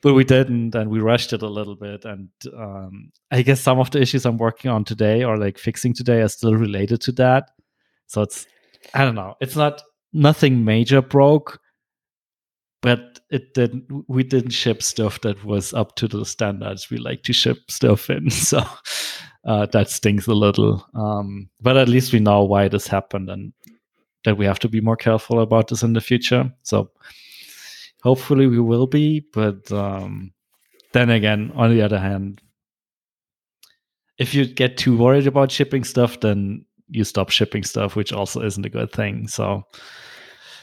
But 0.02 0.14
we 0.14 0.24
didn't, 0.24 0.76
and 0.76 0.90
we 0.90 1.00
rushed 1.00 1.34
it 1.34 1.42
a 1.42 1.48
little 1.48 1.76
bit. 1.76 2.06
And 2.06 2.30
um, 2.56 3.12
I 3.32 3.42
guess 3.42 3.62
some 3.62 3.80
of 3.80 3.90
the 3.92 4.02
issues 4.02 4.26
I'm 4.26 4.38
working 4.38 4.70
on 4.70 4.84
today 4.84 5.24
or 5.24 5.38
like 5.38 5.58
fixing 5.58 5.94
today 5.94 6.22
are 6.22 6.28
still 6.28 6.54
related 6.54 7.02
to 7.02 7.12
that. 7.14 7.52
So 8.08 8.22
it's 8.22 8.46
I 8.94 9.04
don't 9.04 9.16
know. 9.16 9.36
It's 9.42 9.56
not 9.56 9.82
nothing 10.14 10.64
major 10.64 11.02
broke, 11.02 11.60
but 12.82 13.20
it 13.32 13.54
didn't. 13.54 14.06
We 14.08 14.24
didn't 14.24 14.52
ship 14.52 14.84
stuff 14.84 15.22
that 15.22 15.44
was 15.44 15.74
up 15.74 15.96
to 15.96 16.08
the 16.08 16.26
standards 16.26 16.90
we 16.90 16.98
like 16.98 17.24
to 17.24 17.34
ship 17.34 17.58
stuff 17.70 18.10
in. 18.10 18.30
So 18.30 18.64
uh, 19.46 19.66
that 19.68 19.90
stings 19.90 20.28
a 20.28 20.34
little. 20.34 20.86
Um, 20.96 21.50
but 21.62 21.78
at 21.78 21.90
least 21.90 22.14
we 22.14 22.20
know 22.20 22.44
why 22.44 22.68
this 22.68 22.88
happened 22.88 23.30
and 23.30 23.54
that 24.24 24.38
we 24.38 24.46
have 24.46 24.60
to 24.60 24.70
be 24.70 24.82
more 24.82 24.98
careful 24.98 25.40
about 25.40 25.68
this 25.68 25.84
in 25.84 25.94
the 25.94 26.02
future. 26.02 26.52
So 26.64 26.90
hopefully 28.04 28.48
we 28.48 28.60
will 28.60 28.88
be. 28.88 29.26
But 29.34 29.72
um, 29.72 30.34
then 30.94 31.10
again, 31.10 31.52
on 31.56 31.72
the 31.72 31.82
other 31.82 32.00
hand, 32.00 32.42
if 34.18 34.34
you 34.34 34.46
get 34.46 34.78
too 34.78 34.98
worried 34.98 35.28
about 35.28 35.52
shipping 35.52 35.84
stuff, 35.84 36.20
then 36.22 36.66
you 36.90 37.04
stop 37.04 37.30
shipping 37.30 37.64
stuff, 37.64 37.96
which 37.96 38.14
also 38.14 38.42
isn't 38.42 38.66
a 38.66 38.70
good 38.70 38.92
thing. 38.92 39.28
So 39.28 39.64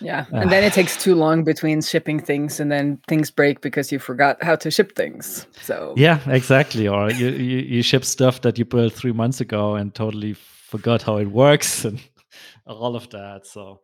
yeah. 0.01 0.27
Ah. 0.33 0.41
And 0.41 0.51
then 0.51 0.65
it 0.65 0.73
takes 0.73 0.97
too 0.97 1.15
long 1.15 1.45
between 1.45 1.83
shipping 1.83 2.21
things 2.21 2.61
and 2.61 2.71
then 2.71 2.99
things 3.09 3.31
break 3.31 3.61
because 3.61 3.93
you 3.93 3.99
forgot 3.99 4.43
how 4.43 4.57
to 4.57 4.71
ship 4.71 4.97
things. 4.97 5.47
So 5.61 5.95
Yeah, 5.97 6.21
exactly. 6.27 6.89
Or 6.89 7.11
you, 7.11 7.29
you, 7.29 7.59
you 7.59 7.83
ship 7.83 8.05
stuff 8.05 8.41
that 8.43 8.59
you 8.59 8.65
built 8.65 8.93
three 8.93 9.13
months 9.13 9.41
ago 9.41 9.75
and 9.75 9.95
totally 9.95 10.35
forgot 10.35 11.03
how 11.03 11.19
it 11.19 11.29
works 11.29 11.85
and 11.85 12.01
all 12.67 12.97
of 12.97 13.11
that. 13.11 13.47
So 13.47 13.81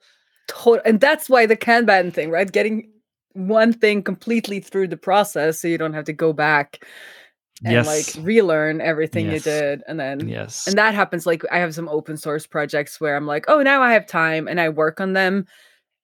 and 0.84 1.00
that's 1.00 1.28
why 1.28 1.46
the 1.46 1.56
Kanban 1.56 2.12
thing, 2.12 2.30
right? 2.30 2.50
Getting 2.50 2.90
one 3.34 3.72
thing 3.72 4.02
completely 4.02 4.60
through 4.60 4.88
the 4.88 4.96
process 4.96 5.60
so 5.60 5.68
you 5.68 5.78
don't 5.78 5.92
have 5.92 6.04
to 6.04 6.12
go 6.12 6.32
back 6.32 6.84
and 7.64 7.72
yes. 7.72 7.86
like 7.86 8.24
relearn 8.24 8.80
everything 8.80 9.26
yes. 9.26 9.34
you 9.34 9.52
did 9.52 9.82
and 9.86 9.98
then 9.98 10.28
yes 10.28 10.66
and 10.66 10.78
that 10.78 10.94
happens 10.94 11.26
like 11.26 11.42
i 11.50 11.58
have 11.58 11.74
some 11.74 11.88
open 11.88 12.16
source 12.16 12.46
projects 12.46 13.00
where 13.00 13.16
i'm 13.16 13.26
like 13.26 13.44
oh 13.48 13.62
now 13.62 13.82
i 13.82 13.92
have 13.92 14.06
time 14.06 14.48
and 14.48 14.60
i 14.60 14.68
work 14.68 15.00
on 15.00 15.12
them 15.12 15.46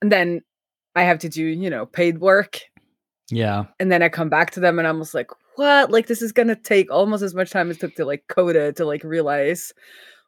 and 0.04 0.12
then 0.12 0.42
I 0.94 1.04
have 1.04 1.20
to 1.20 1.30
do, 1.30 1.42
you 1.42 1.70
know, 1.70 1.86
paid 1.86 2.18
work. 2.18 2.60
Yeah. 3.30 3.64
And 3.80 3.90
then 3.90 4.02
I 4.02 4.10
come 4.10 4.28
back 4.28 4.50
to 4.50 4.60
them 4.60 4.78
and 4.78 4.86
I'm 4.86 4.98
just 4.98 5.14
like, 5.14 5.30
what? 5.56 5.90
Like 5.90 6.08
this 6.08 6.20
is 6.20 6.30
gonna 6.30 6.56
take 6.56 6.90
almost 6.90 7.22
as 7.22 7.34
much 7.34 7.50
time 7.50 7.70
as 7.70 7.78
it 7.78 7.80
took 7.80 7.94
to 7.94 8.04
like 8.04 8.24
code 8.28 8.54
it 8.54 8.76
to 8.76 8.84
like 8.84 9.02
realize 9.02 9.72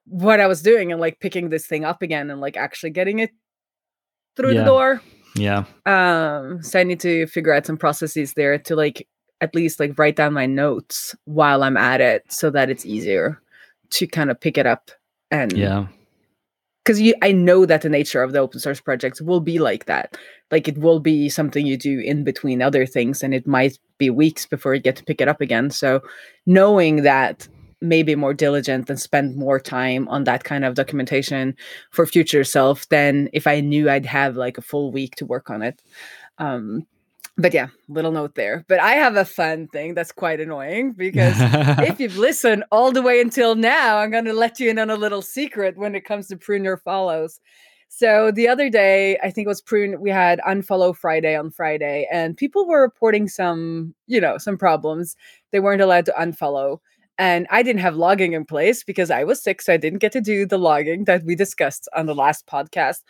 what 0.07 0.41
I 0.41 0.47
was 0.47 0.63
doing 0.63 0.93
and 0.93 0.99
like 0.99 1.21
picking 1.21 1.51
this 1.51 1.67
thing 1.67 1.85
up 1.85 2.01
again 2.01 2.31
and 2.31 2.41
like 2.41 2.57
actually 2.57 2.89
getting 2.89 3.19
it 3.19 3.33
through 4.35 4.55
yeah. 4.55 4.61
the 4.61 4.65
door. 4.65 5.03
Yeah. 5.35 5.65
Um, 5.85 6.63
so 6.63 6.81
I 6.81 6.83
need 6.83 7.01
to 7.01 7.27
figure 7.27 7.53
out 7.53 7.67
some 7.67 7.77
processes 7.77 8.33
there 8.33 8.59
to 8.61 8.77
like 8.77 9.07
at 9.43 9.55
least 9.55 9.79
like 9.79 9.99
write 9.99 10.17
down 10.17 10.33
my 10.33 10.47
notes 10.47 11.15
while 11.27 11.63
I'm 11.63 11.77
at 11.77 12.01
it 12.01 12.33
so 12.33 12.49
that 12.49 12.71
it's 12.71 12.87
easier 12.87 13.43
to 13.91 14.07
kind 14.07 14.31
of 14.31 14.41
pick 14.41 14.57
it 14.57 14.65
up 14.65 14.91
and 15.31 15.53
Yeah. 15.53 15.89
Because 16.87 17.01
you 17.01 17.15
I 17.21 17.33
know 17.33 17.67
that 17.67 17.83
the 17.83 17.89
nature 17.89 18.23
of 18.23 18.33
the 18.33 18.39
open 18.39 18.61
source 18.61 18.81
projects 18.81 19.21
will 19.21 19.41
be 19.41 19.59
like 19.59 19.87
that. 19.87 20.17
Like 20.53 20.69
it 20.69 20.79
will 20.79 21.01
be 21.01 21.29
something 21.29 21.67
you 21.67 21.77
do 21.77 21.99
in 21.99 22.23
between 22.23 22.63
other 22.63 22.87
things 22.87 23.25
and 23.25 23.35
it 23.35 23.45
might 23.45 23.77
be 23.99 24.09
weeks 24.09 24.47
before 24.47 24.73
you 24.73 24.81
get 24.81 24.95
to 24.97 25.05
pick 25.05 25.21
it 25.21 25.27
up 25.27 25.41
again. 25.41 25.71
So 25.71 26.01
knowing 26.47 27.03
that 27.03 27.49
maybe 27.81 28.15
more 28.15 28.33
diligent 28.33 28.89
and 28.89 29.01
spend 29.01 29.37
more 29.37 29.59
time 29.59 30.07
on 30.09 30.25
that 30.25 30.45
kind 30.45 30.65
of 30.65 30.75
documentation 30.75 31.57
for 31.91 32.07
future 32.07 32.45
self 32.45 32.89
than 32.89 33.29
if 33.33 33.49
I 33.49 33.61
knew 33.61 33.91
I'd 33.91 34.07
have 34.07 34.37
like 34.37 34.57
a 34.57 34.63
full 34.63 34.93
week 34.93 35.17
to 35.17 35.27
work 35.27 35.51
on 35.51 35.63
it. 35.63 35.83
Um 36.39 36.87
but 37.39 37.53
yeah, 37.53 37.69
little 37.89 38.13
note 38.13 38.35
there. 38.35 38.65
But 38.69 38.81
I 38.81 38.93
have 38.93 39.17
a 39.17 39.25
fun 39.25 39.69
thing 39.69 39.95
that's 39.95 40.13
quite 40.13 40.41
annoying 40.41 40.93
because 40.93 41.35
if 41.39 42.01
you've 42.01 42.17
listened 42.17 42.65
all 42.73 42.93
the 42.93 43.03
way 43.03 43.21
until 43.21 43.55
now, 43.55 43.99
I'm 43.99 44.11
going 44.11 44.25
to 44.25 44.33
let 44.33 44.59
you 44.59 44.71
in 44.71 44.79
on 44.79 44.91
a 44.91 44.97
little 44.97 45.23
secret 45.23 45.77
when 45.77 45.95
it 45.95 46.05
comes 46.05 46.29
to 46.29 46.37
prune 46.37 46.65
your 46.65 46.79
follows. 46.79 47.41
So 47.89 48.31
the 48.31 48.49
other 48.49 48.69
day, 48.69 49.19
I 49.23 49.31
think 49.31 49.47
it 49.47 49.49
was 49.49 49.61
prune, 49.61 50.01
we 50.01 50.11
had 50.11 50.41
unfollow 50.41 50.97
Friday 50.97 51.37
on 51.37 51.51
Friday, 51.51 52.09
and 52.11 52.37
people 52.37 52.67
were 52.67 52.83
reporting 52.83 53.29
some, 53.29 53.95
you 54.07 54.21
know, 54.21 54.39
some 54.39 54.59
problems. 54.59 55.17
They 55.51 55.61
weren't 55.61 55.83
allowed 55.83 56.07
to 56.07 56.15
unfollow. 56.19 56.81
And 57.19 57.47
I 57.51 57.63
didn't 57.63 57.81
have 57.81 57.97
logging 57.97 58.35
in 58.35 58.45
place 58.45 58.85
because 58.85 59.11
I 59.11 59.25
was 59.25 59.43
sick. 59.43 59.63
So 59.63 59.73
I 59.73 59.79
didn't 59.79 60.01
get 60.01 60.13
to 60.13 60.21
do 60.21 60.45
the 60.45 60.59
logging 60.59 61.05
that 61.05 61.25
we 61.25 61.35
discussed 61.35 61.89
on 61.95 62.07
the 62.07 62.15
last 62.15 62.47
podcast. 62.47 63.03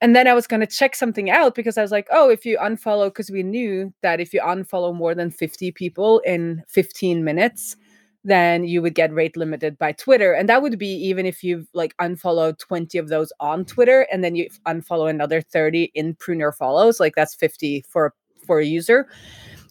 And 0.00 0.14
then 0.14 0.26
I 0.26 0.34
was 0.34 0.46
going 0.46 0.60
to 0.60 0.66
check 0.66 0.94
something 0.94 1.30
out 1.30 1.54
because 1.54 1.78
I 1.78 1.82
was 1.82 1.90
like, 1.90 2.06
oh, 2.10 2.28
if 2.28 2.44
you 2.44 2.58
unfollow, 2.58 3.06
because 3.06 3.30
we 3.30 3.42
knew 3.42 3.92
that 4.02 4.20
if 4.20 4.34
you 4.34 4.40
unfollow 4.40 4.94
more 4.94 5.14
than 5.14 5.30
50 5.30 5.72
people 5.72 6.18
in 6.20 6.62
15 6.68 7.24
minutes, 7.24 7.76
then 8.24 8.64
you 8.64 8.80
would 8.82 8.94
get 8.94 9.12
rate 9.12 9.36
limited 9.36 9.78
by 9.78 9.92
Twitter. 9.92 10.32
And 10.32 10.48
that 10.48 10.62
would 10.62 10.78
be 10.78 10.88
even 10.88 11.26
if 11.26 11.44
you've 11.44 11.68
like 11.74 11.94
unfollowed 11.98 12.58
20 12.58 12.98
of 12.98 13.08
those 13.08 13.32
on 13.38 13.64
Twitter 13.64 14.06
and 14.10 14.24
then 14.24 14.34
you 14.34 14.48
unfollow 14.66 15.08
another 15.08 15.42
30 15.42 15.92
in 15.94 16.14
Prune 16.14 16.40
Your 16.40 16.52
Follows, 16.52 17.00
like 17.00 17.14
that's 17.14 17.34
50 17.34 17.84
for 17.88 18.14
for 18.46 18.58
a 18.58 18.64
user. 18.64 19.08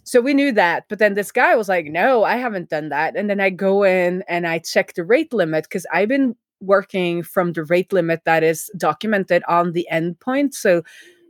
So 0.03 0.19
we 0.19 0.33
knew 0.33 0.51
that. 0.51 0.85
But 0.89 0.99
then 0.99 1.13
this 1.13 1.31
guy 1.31 1.55
was 1.55 1.69
like, 1.69 1.85
no, 1.85 2.23
I 2.23 2.37
haven't 2.37 2.69
done 2.69 2.89
that. 2.89 3.15
And 3.15 3.29
then 3.29 3.39
I 3.39 3.49
go 3.49 3.83
in 3.83 4.23
and 4.27 4.45
I 4.47 4.59
check 4.59 4.93
the 4.93 5.03
rate 5.03 5.33
limit 5.33 5.63
because 5.63 5.85
I've 5.93 6.09
been 6.09 6.35
working 6.63 7.23
from 7.23 7.53
the 7.53 7.63
rate 7.63 7.93
limit 7.93 8.21
that 8.25 8.43
is 8.43 8.71
documented 8.77 9.43
on 9.47 9.73
the 9.73 9.87
endpoint. 9.91 10.53
So 10.53 10.83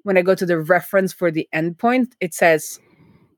when 0.04 0.18
I 0.18 0.22
go 0.22 0.36
to 0.36 0.46
the 0.46 0.60
reference 0.60 1.12
for 1.12 1.32
the 1.32 1.48
endpoint, 1.54 2.14
it 2.20 2.34
says 2.34 2.80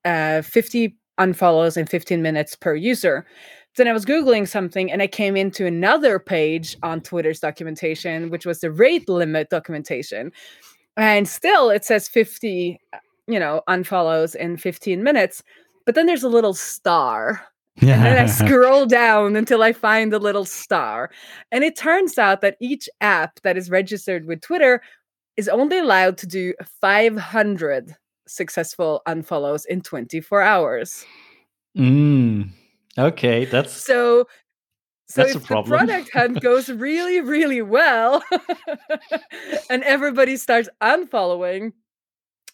uh, 0.03 0.41
50 0.41 0.95
unfollows 1.19 1.77
in 1.77 1.85
15 1.85 2.21
minutes 2.21 2.55
per 2.55 2.75
user. 2.75 3.25
Then 3.75 3.87
I 3.87 3.93
was 3.93 4.05
Googling 4.05 4.47
something 4.47 4.91
and 4.91 5.01
I 5.01 5.07
came 5.07 5.35
into 5.35 5.65
another 5.65 6.19
page 6.19 6.77
on 6.81 7.01
Twitter's 7.01 7.39
documentation, 7.39 8.29
which 8.29 8.45
was 8.45 8.61
the 8.61 8.71
rate 8.71 9.09
limit 9.09 9.49
documentation. 9.49 10.31
And 10.97 11.27
still 11.27 11.69
it 11.69 11.83
says 11.83 12.07
50, 12.07 12.79
you 13.27 13.39
know, 13.39 13.61
unfollows 13.67 14.35
in 14.35 14.57
15 14.57 15.03
minutes. 15.03 15.43
But 15.85 15.95
then 15.95 16.05
there's 16.05 16.23
a 16.23 16.29
little 16.29 16.53
star 16.53 17.41
and 17.81 18.05
then 18.05 18.17
I 18.17 18.25
scroll 18.45 18.85
down 18.85 19.35
until 19.35 19.61
I 19.61 19.73
find 19.73 20.11
the 20.11 20.19
little 20.19 20.45
star. 20.45 21.11
And 21.51 21.63
it 21.63 21.75
turns 21.75 22.17
out 22.17 22.41
that 22.41 22.57
each 22.59 22.89
app 23.01 23.39
that 23.41 23.57
is 23.57 23.69
registered 23.69 24.25
with 24.25 24.41
Twitter 24.41 24.81
is 25.37 25.49
only 25.49 25.79
allowed 25.79 26.17
to 26.19 26.27
do 26.27 26.53
500 26.81 27.95
successful 28.27 29.01
unfollows 29.07 29.65
in 29.67 29.81
24 29.81 30.41
hours. 30.41 31.05
Mm, 31.77 32.49
okay, 32.97 33.45
that's 33.45 33.73
So 33.73 34.25
so 35.07 35.21
That's 35.21 35.35
if 35.35 35.47
the 35.47 35.63
product 35.63 36.11
hunt 36.13 36.41
goes 36.41 36.69
really, 36.69 37.21
really 37.21 37.61
well 37.61 38.23
and 39.69 39.83
everybody 39.83 40.35
starts 40.35 40.67
unfollowing, 40.81 41.73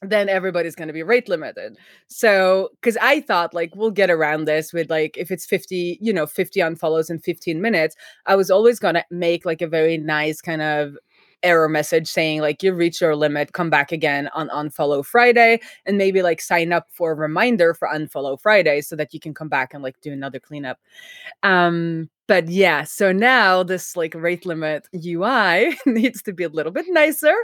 then 0.01 0.29
everybody's 0.29 0.75
going 0.75 0.87
to 0.87 0.93
be 0.93 1.03
rate 1.03 1.29
limited. 1.29 1.77
So, 2.07 2.69
because 2.81 2.97
I 2.97 3.21
thought 3.21 3.53
like 3.53 3.75
we'll 3.75 3.91
get 3.91 4.09
around 4.09 4.45
this 4.45 4.73
with 4.73 4.89
like 4.89 5.15
if 5.17 5.31
it's 5.31 5.45
50, 5.45 5.99
you 6.01 6.11
know, 6.11 6.25
50 6.25 6.59
unfollows 6.59 7.09
in 7.09 7.19
15 7.19 7.61
minutes, 7.61 7.95
I 8.25 8.35
was 8.35 8.49
always 8.49 8.79
going 8.79 8.95
to 8.95 9.05
make 9.11 9.45
like 9.45 9.61
a 9.61 9.67
very 9.67 9.97
nice 9.97 10.41
kind 10.41 10.61
of 10.61 10.95
error 11.43 11.69
message 11.69 12.07
saying 12.07 12.41
like 12.41 12.61
you 12.63 12.73
reach 12.73 13.01
your 13.01 13.15
limit, 13.15 13.53
come 13.53 13.69
back 13.69 13.91
again 13.91 14.29
on 14.33 14.49
unfollow 14.49 15.05
Friday, 15.05 15.59
and 15.85 15.97
maybe 15.97 16.21
like 16.21 16.41
sign 16.41 16.71
up 16.71 16.87
for 16.91 17.11
a 17.11 17.15
reminder 17.15 17.73
for 17.73 17.87
unfollow 17.87 18.39
Friday 18.39 18.81
so 18.81 18.95
that 18.95 19.13
you 19.13 19.19
can 19.19 19.33
come 19.33 19.49
back 19.49 19.73
and 19.73 19.83
like 19.83 19.99
do 20.01 20.11
another 20.11 20.39
cleanup. 20.39 20.79
Um, 21.43 22.09
but 22.27 22.47
yeah, 22.47 22.83
so 22.83 23.11
now 23.11 23.63
this 23.63 23.95
like 23.95 24.15
rate 24.15 24.45
limit 24.45 24.87
UI 24.95 25.77
needs 25.85 26.21
to 26.23 26.33
be 26.33 26.43
a 26.43 26.49
little 26.49 26.71
bit 26.71 26.85
nicer. 26.89 27.35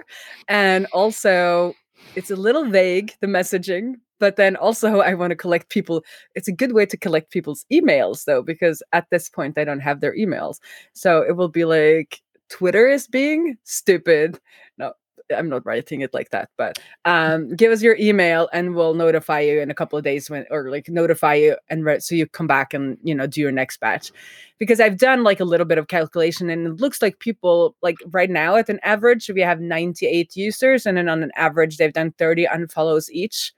And 0.48 0.86
also 0.94 1.74
it's 2.16 2.32
a 2.32 2.36
little 2.36 2.66
vague, 2.66 3.14
the 3.22 3.28
messaging, 3.28 3.96
but 4.20 4.36
then 4.36 4.56
also 4.56 5.00
I 5.02 5.14
want 5.14 5.32
to 5.32 5.36
collect 5.36 5.70
people. 5.70 6.04
It's 6.36 6.48
a 6.48 6.52
good 6.52 6.74
way 6.74 6.86
to 6.86 6.98
collect 6.98 7.32
people's 7.32 7.66
emails 7.72 8.26
though, 8.26 8.42
because 8.42 8.82
at 8.94 9.08
this 9.12 9.30
point 9.30 9.56
they 9.56 9.66
don't 9.66 9.80
have 9.80 10.02
their 10.02 10.16
emails. 10.16 10.58
So 10.94 11.22
it 11.22 11.36
will 11.36 11.50
be 11.50 11.66
like 11.66 12.22
Twitter 12.50 12.88
is 12.88 13.08
being 13.08 13.58
stupid. 13.64 14.40
No, 14.78 14.94
I'm 15.36 15.50
not 15.50 15.66
writing 15.66 16.02
it 16.02 16.14
like 16.14 16.30
that, 16.32 16.50
but 16.58 16.80
um, 17.06 17.56
give 17.56 17.72
us 17.72 17.82
your 17.82 17.96
email 17.98 18.50
and 18.54 18.76
we'll 18.76 18.94
notify 18.94 19.42
you 19.42 19.60
in 19.60 19.70
a 19.70 19.74
couple 19.76 19.98
of 19.98 20.04
days 20.04 20.30
when, 20.30 20.46
or 20.50 20.70
like 20.70 20.90
notify 20.90 21.36
you 21.36 21.56
and 21.70 21.86
re- 21.86 22.00
so 22.00 22.16
you 22.16 22.28
come 22.28 22.48
back 22.48 22.74
and 22.74 22.98
you 23.04 23.14
know 23.14 23.28
do 23.28 23.42
your 23.42 23.52
next 23.52 23.80
batch. 23.80 24.12
Because 24.58 24.80
I've 24.80 24.98
done 24.98 25.24
like 25.24 25.40
a 25.40 25.46
little 25.46 25.66
bit 25.66 25.78
of 25.78 25.88
calculation 25.88 26.50
and 26.50 26.68
it 26.68 26.82
looks 26.82 27.02
like 27.02 27.20
people 27.20 27.76
like 27.82 27.98
right 28.08 28.30
now 28.30 28.56
at 28.56 28.70
an 28.70 28.80
average 28.84 29.30
we 29.30 29.42
have 29.42 29.60
98 29.60 30.36
users 30.36 30.86
and 30.86 30.98
then 30.98 31.10
on 31.10 31.24
an 31.24 31.32
average 31.36 31.78
they've 31.78 31.94
done 31.94 32.14
30 32.18 32.48
unfollows 32.48 33.10
each. 33.12 33.54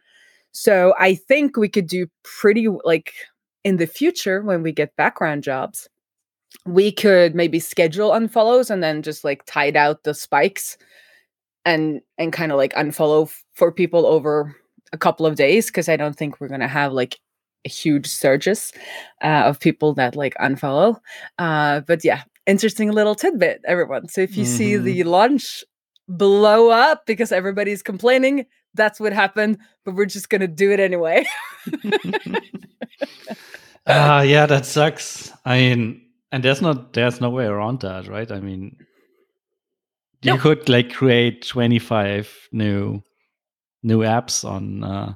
So 0.51 0.93
I 0.99 1.15
think 1.15 1.58
we 1.58 1.69
could 1.69 1.88
do 1.88 2.08
pretty 2.23 2.67
like 2.84 3.13
in 3.63 3.77
the 3.77 3.88
future 3.88 4.41
when 4.41 4.63
we 4.63 4.71
get 4.71 4.95
background 4.95 5.43
jobs 5.43 5.88
we 6.65 6.91
could 6.91 7.36
maybe 7.36 7.60
schedule 7.60 8.12
unfollows 8.12 8.69
and 8.69 8.84
then 8.84 9.01
just 9.01 9.23
like 9.23 9.45
tide 9.45 9.75
out 9.75 10.03
the 10.03 10.13
spikes 10.13 10.77
and 11.69 12.01
and 12.17 12.34
kind 12.34 12.51
of 12.51 12.58
like 12.58 12.73
unfollow 12.73 13.23
f- 13.27 13.43
for 13.53 13.71
people 13.71 14.05
over 14.05 14.55
a 14.93 14.97
couple 14.97 15.25
of 15.25 15.36
days 15.36 15.67
because 15.67 15.88
I 15.89 15.97
don't 15.97 16.15
think 16.17 16.39
we're 16.39 16.47
gonna 16.49 16.67
have 16.67 16.91
like 16.93 17.19
a 17.65 17.69
huge 17.69 18.08
surges 18.08 18.71
uh, 19.23 19.43
of 19.49 19.60
people 19.60 19.93
that 19.95 20.15
like 20.15 20.36
unfollow. 20.47 20.99
Uh, 21.38 21.82
but 21.82 22.03
yeah, 22.03 22.23
interesting 22.45 22.91
little 22.91 23.15
tidbit, 23.15 23.62
everyone. 23.67 24.08
So 24.08 24.21
if 24.21 24.38
you 24.38 24.45
see 24.45 24.73
Mhm. 24.73 24.84
the 24.84 25.03
launch 25.03 25.63
blow 26.08 26.69
up 26.69 27.05
because 27.05 27.32
everybody's 27.32 27.84
complaining, 27.84 28.45
that's 28.73 28.99
what 28.99 29.13
happened. 29.13 29.58
But 29.86 29.95
we're 29.95 30.05
just 30.13 30.29
gonna 30.29 30.47
do 30.47 30.71
it 30.71 30.79
anyway. 30.79 31.25
Ah, 33.88 34.21
yeah, 34.21 34.45
that 34.45 34.65
sucks. 34.65 35.32
I 35.45 35.58
mean, 35.60 36.01
and 36.32 36.43
there's 36.43 36.62
not 36.62 36.93
there's 36.93 37.19
no 37.21 37.29
way 37.29 37.45
around 37.45 37.82
that, 37.82 38.08
right? 38.08 38.32
I 38.32 38.39
mean, 38.39 38.75
you 40.21 40.34
Nope. 40.34 40.41
could 40.41 40.69
like 40.69 40.93
create 40.93 41.45
25 41.47 42.49
new 42.51 43.01
new 43.84 43.99
apps 43.99 44.43
on 44.43 44.84
uh 44.84 45.13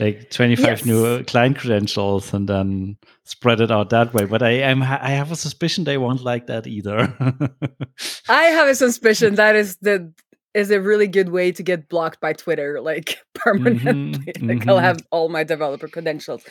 like 0.00 0.30
25 0.30 0.86
new 0.86 1.04
Yes. 1.04 1.20
uh, 1.20 1.22
client 1.26 1.58
credentials 1.58 2.32
and 2.32 2.48
then 2.48 2.96
spread 3.24 3.60
it 3.60 3.70
out 3.70 3.90
that 3.90 4.14
way. 4.14 4.26
But 4.26 4.42
I 4.42 4.50
am 4.50 4.82
I 4.82 5.10
have 5.10 5.32
a 5.32 5.36
suspicion 5.36 5.84
they 5.84 5.98
won't 5.98 6.22
like 6.22 6.46
that 6.46 6.66
either. 6.66 7.14
I 8.28 8.44
have 8.44 8.68
a 8.68 8.74
suspicion 8.74 9.34
that 9.36 9.56
is 9.56 9.76
the 9.78 10.12
is 10.54 10.70
a 10.70 10.80
really 10.80 11.06
good 11.06 11.28
way 11.28 11.52
to 11.52 11.62
get 11.62 11.88
blocked 11.88 12.20
by 12.20 12.32
Twitter, 12.32 12.80
like 12.80 13.18
permanently. 13.34 14.32
like 14.40 14.66
I'll 14.68 14.78
mhm. 14.78 14.82
have 14.82 15.00
all 15.10 15.28
my 15.28 15.44
developer 15.44 15.88
credentials. 15.88 16.44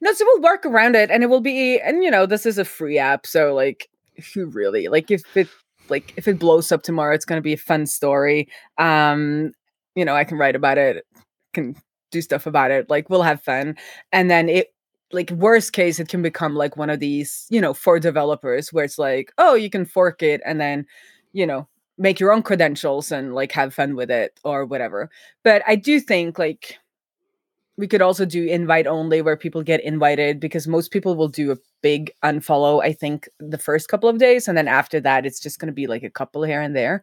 No, 0.00 0.12
so 0.12 0.24
we'll 0.26 0.42
work 0.42 0.64
around 0.64 0.94
it, 0.96 1.10
and 1.10 1.22
it 1.22 1.26
will 1.26 1.40
be. 1.40 1.80
And 1.80 2.02
you 2.04 2.10
know, 2.10 2.26
this 2.26 2.46
is 2.46 2.58
a 2.58 2.64
free 2.64 2.98
app, 2.98 3.26
so 3.26 3.54
like, 3.54 3.88
you 4.34 4.46
really 4.46 4.88
like, 4.88 5.10
if 5.10 5.22
it 5.36 5.48
like 5.90 6.14
if 6.16 6.28
it 6.28 6.38
blows 6.38 6.72
up 6.72 6.82
tomorrow, 6.82 7.14
it's 7.14 7.24
going 7.24 7.38
to 7.38 7.42
be 7.42 7.52
a 7.52 7.58
fun 7.58 7.86
story. 7.86 8.48
Um, 8.78 9.52
you 9.94 10.04
know, 10.04 10.14
I 10.14 10.24
can 10.24 10.38
write 10.38 10.56
about 10.56 10.78
it, 10.78 11.04
can 11.52 11.76
do 12.10 12.20
stuff 12.22 12.46
about 12.46 12.70
it. 12.70 12.88
Like, 12.88 13.10
we'll 13.10 13.22
have 13.22 13.42
fun, 13.42 13.76
and 14.12 14.30
then 14.30 14.48
it. 14.48 14.68
Like 15.12 15.32
worst 15.32 15.72
case, 15.72 15.98
it 15.98 16.06
can 16.06 16.22
become 16.22 16.54
like 16.54 16.76
one 16.76 16.88
of 16.88 17.00
these, 17.00 17.44
you 17.50 17.60
know, 17.60 17.74
for 17.74 17.98
developers 17.98 18.72
where 18.72 18.84
it's 18.84 18.96
like, 18.96 19.32
oh, 19.38 19.54
you 19.54 19.68
can 19.68 19.84
fork 19.84 20.22
it 20.22 20.40
and 20.46 20.60
then, 20.60 20.86
you 21.32 21.44
know, 21.44 21.66
make 21.98 22.20
your 22.20 22.32
own 22.32 22.44
credentials 22.44 23.10
and 23.10 23.34
like 23.34 23.50
have 23.50 23.74
fun 23.74 23.96
with 23.96 24.08
it 24.08 24.38
or 24.44 24.64
whatever. 24.64 25.10
But 25.42 25.64
I 25.66 25.74
do 25.74 25.98
think 25.98 26.38
like 26.38 26.78
we 27.80 27.88
could 27.88 28.02
also 28.02 28.26
do 28.26 28.44
invite 28.44 28.86
only 28.86 29.22
where 29.22 29.38
people 29.38 29.62
get 29.62 29.82
invited 29.82 30.38
because 30.38 30.68
most 30.68 30.90
people 30.90 31.16
will 31.16 31.28
do 31.28 31.50
a 31.50 31.56
big 31.80 32.12
unfollow, 32.22 32.82
I 32.84 32.92
think, 32.92 33.26
the 33.38 33.56
first 33.56 33.88
couple 33.88 34.10
of 34.10 34.18
days. 34.18 34.46
And 34.46 34.56
then 34.56 34.68
after 34.68 35.00
that, 35.00 35.24
it's 35.24 35.40
just 35.40 35.58
going 35.58 35.68
to 35.68 35.72
be 35.72 35.86
like 35.86 36.02
a 36.02 36.10
couple 36.10 36.42
here 36.42 36.60
and 36.60 36.76
there. 36.76 37.02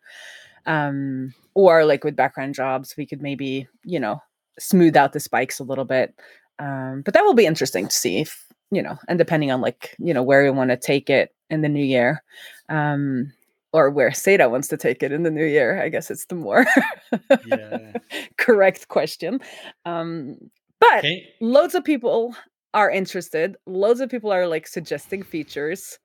Um, 0.68 1.34
or 1.56 1.84
like 1.84 2.04
with 2.04 2.16
background 2.16 2.54
jobs, 2.54 2.94
we 2.96 3.08
could 3.08 3.24
maybe, 3.24 3.68
you 3.86 4.00
know, 4.00 4.22
smooth 4.60 4.96
out 4.96 5.14
the 5.14 5.20
spikes 5.20 5.60
a 5.60 5.64
little 5.64 5.84
bit. 5.84 6.14
Um, 6.60 7.02
but 7.04 7.16
that 7.16 7.24
will 7.24 7.34
be 7.34 7.48
interesting 7.48 7.88
to 7.88 7.96
see 7.96 8.20
if, 8.20 8.46
you 8.70 8.84
know, 8.84 9.00
and 9.08 9.18
depending 9.18 9.50
on 9.50 9.62
like, 9.62 9.96
you 9.98 10.14
know, 10.14 10.22
where 10.22 10.44
we 10.44 10.52
want 10.52 10.70
to 10.70 10.78
take 10.78 11.10
it 11.10 11.34
in 11.50 11.62
the 11.62 11.70
new 11.70 11.84
year. 11.84 12.22
Um, 12.70 13.34
or 13.74 13.90
where 13.90 14.12
Seda 14.12 14.50
wants 14.50 14.68
to 14.70 14.78
take 14.78 15.04
it 15.04 15.12
in 15.12 15.24
the 15.24 15.32
new 15.32 15.46
year. 15.46 15.82
I 15.82 15.90
guess 15.90 16.10
it's 16.10 16.26
the 16.26 16.36
more 16.36 16.66
yeah. 17.46 17.94
correct 18.38 18.88
question. 18.88 19.40
Um, 19.86 20.38
but 20.80 21.00
okay. 21.00 21.28
loads 21.40 21.76
of 21.76 21.84
people 21.84 22.36
are 22.74 22.90
interested. 22.92 23.56
Loads 23.66 24.00
of 24.00 24.10
people 24.10 24.32
are 24.32 24.48
like 24.48 24.68
suggesting 24.68 25.24
features. 25.24 26.00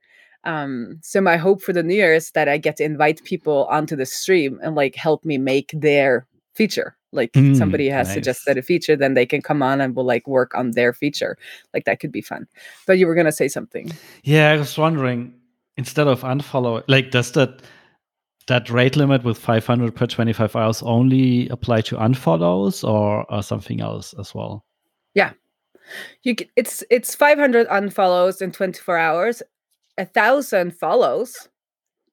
Um, 0.45 0.99
so 1.03 1.21
my 1.21 1.37
hope 1.37 1.63
for 1.63 1.73
the 1.73 1.83
new 1.83 1.95
year 1.95 2.15
is 2.15 2.31
that 2.33 2.49
I 2.49 2.59
get 2.59 2.77
to 2.77 2.85
invite 2.85 3.23
people 3.25 3.67
onto 3.71 3.95
the 3.95 4.07
stream 4.07 4.59
and 4.63 4.75
like 4.75 4.97
help 4.97 5.25
me 5.25 5.39
make 5.39 5.71
their 5.73 6.27
feature. 6.55 6.97
Like 7.13 7.33
mm, 7.33 7.57
somebody 7.57 7.89
has 7.89 8.09
nice. 8.09 8.15
suggested 8.15 8.59
a 8.59 8.63
feature, 8.63 8.97
then 8.97 9.15
they 9.15 9.27
can 9.27 9.43
come 9.43 9.63
on 9.63 9.81
and 9.81 9.95
we'll 9.95 10.07
like 10.07 10.27
work 10.27 10.55
on 10.55 10.73
their 10.73 10.93
feature. 10.93 11.37
Like 11.75 11.85
that 11.85 12.01
could 12.01 12.11
be 12.11 12.23
fun. 12.23 12.47
But 12.87 12.99
you 12.99 13.07
were 13.07 13.15
gonna 13.15 13.33
say 13.33 13.49
something. 13.49 13.93
Yeah, 14.25 14.51
I 14.51 14.57
was 14.57 14.79
wondering 14.79 15.35
instead 15.77 16.09
of 16.09 16.23
unfollow, 16.23 16.83
like 16.89 17.11
does 17.11 17.33
that 17.33 17.61
that 18.47 18.71
rate 18.71 18.97
limit 18.97 19.25
with 19.25 19.39
500 19.39 19.95
per 19.95 20.07
25 20.07 20.57
hours 20.57 20.83
only 20.83 21.49
apply 21.49 21.81
to 21.83 21.97
unfollows 21.97 22.87
or, 22.87 23.31
or 23.33 23.43
something 23.43 23.81
else 23.81 24.15
as 24.19 24.35
well? 24.35 24.65
Yeah, 25.15 25.33
you 26.23 26.37
it's 26.57 26.83
it's 26.91 27.15
500 27.15 27.69
unfollows 27.69 28.41
in 28.41 28.53
24 28.53 28.97
hours, 28.97 29.43
a 29.99 30.05
thousand 30.05 30.79
follows 30.79 31.49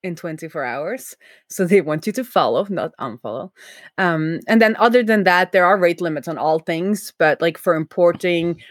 in 0.03 0.15
24 0.15 0.63
hours. 0.63 1.15
So 1.49 1.65
they 1.65 1.81
want 1.81 2.07
you 2.07 2.13
to 2.13 2.23
follow, 2.23 2.65
not 2.69 2.91
unfollow. 2.99 3.51
Um, 3.97 4.39
and 4.47 4.61
then 4.61 4.75
other 4.77 5.03
than 5.03 5.23
that, 5.25 5.51
there 5.51 5.65
are 5.65 5.77
rate 5.77 6.01
limits 6.01 6.27
on 6.27 6.37
all 6.37 6.59
things, 6.59 7.13
but 7.17 7.41
like 7.41 7.57
for 7.57 7.75
importing, 7.75 8.61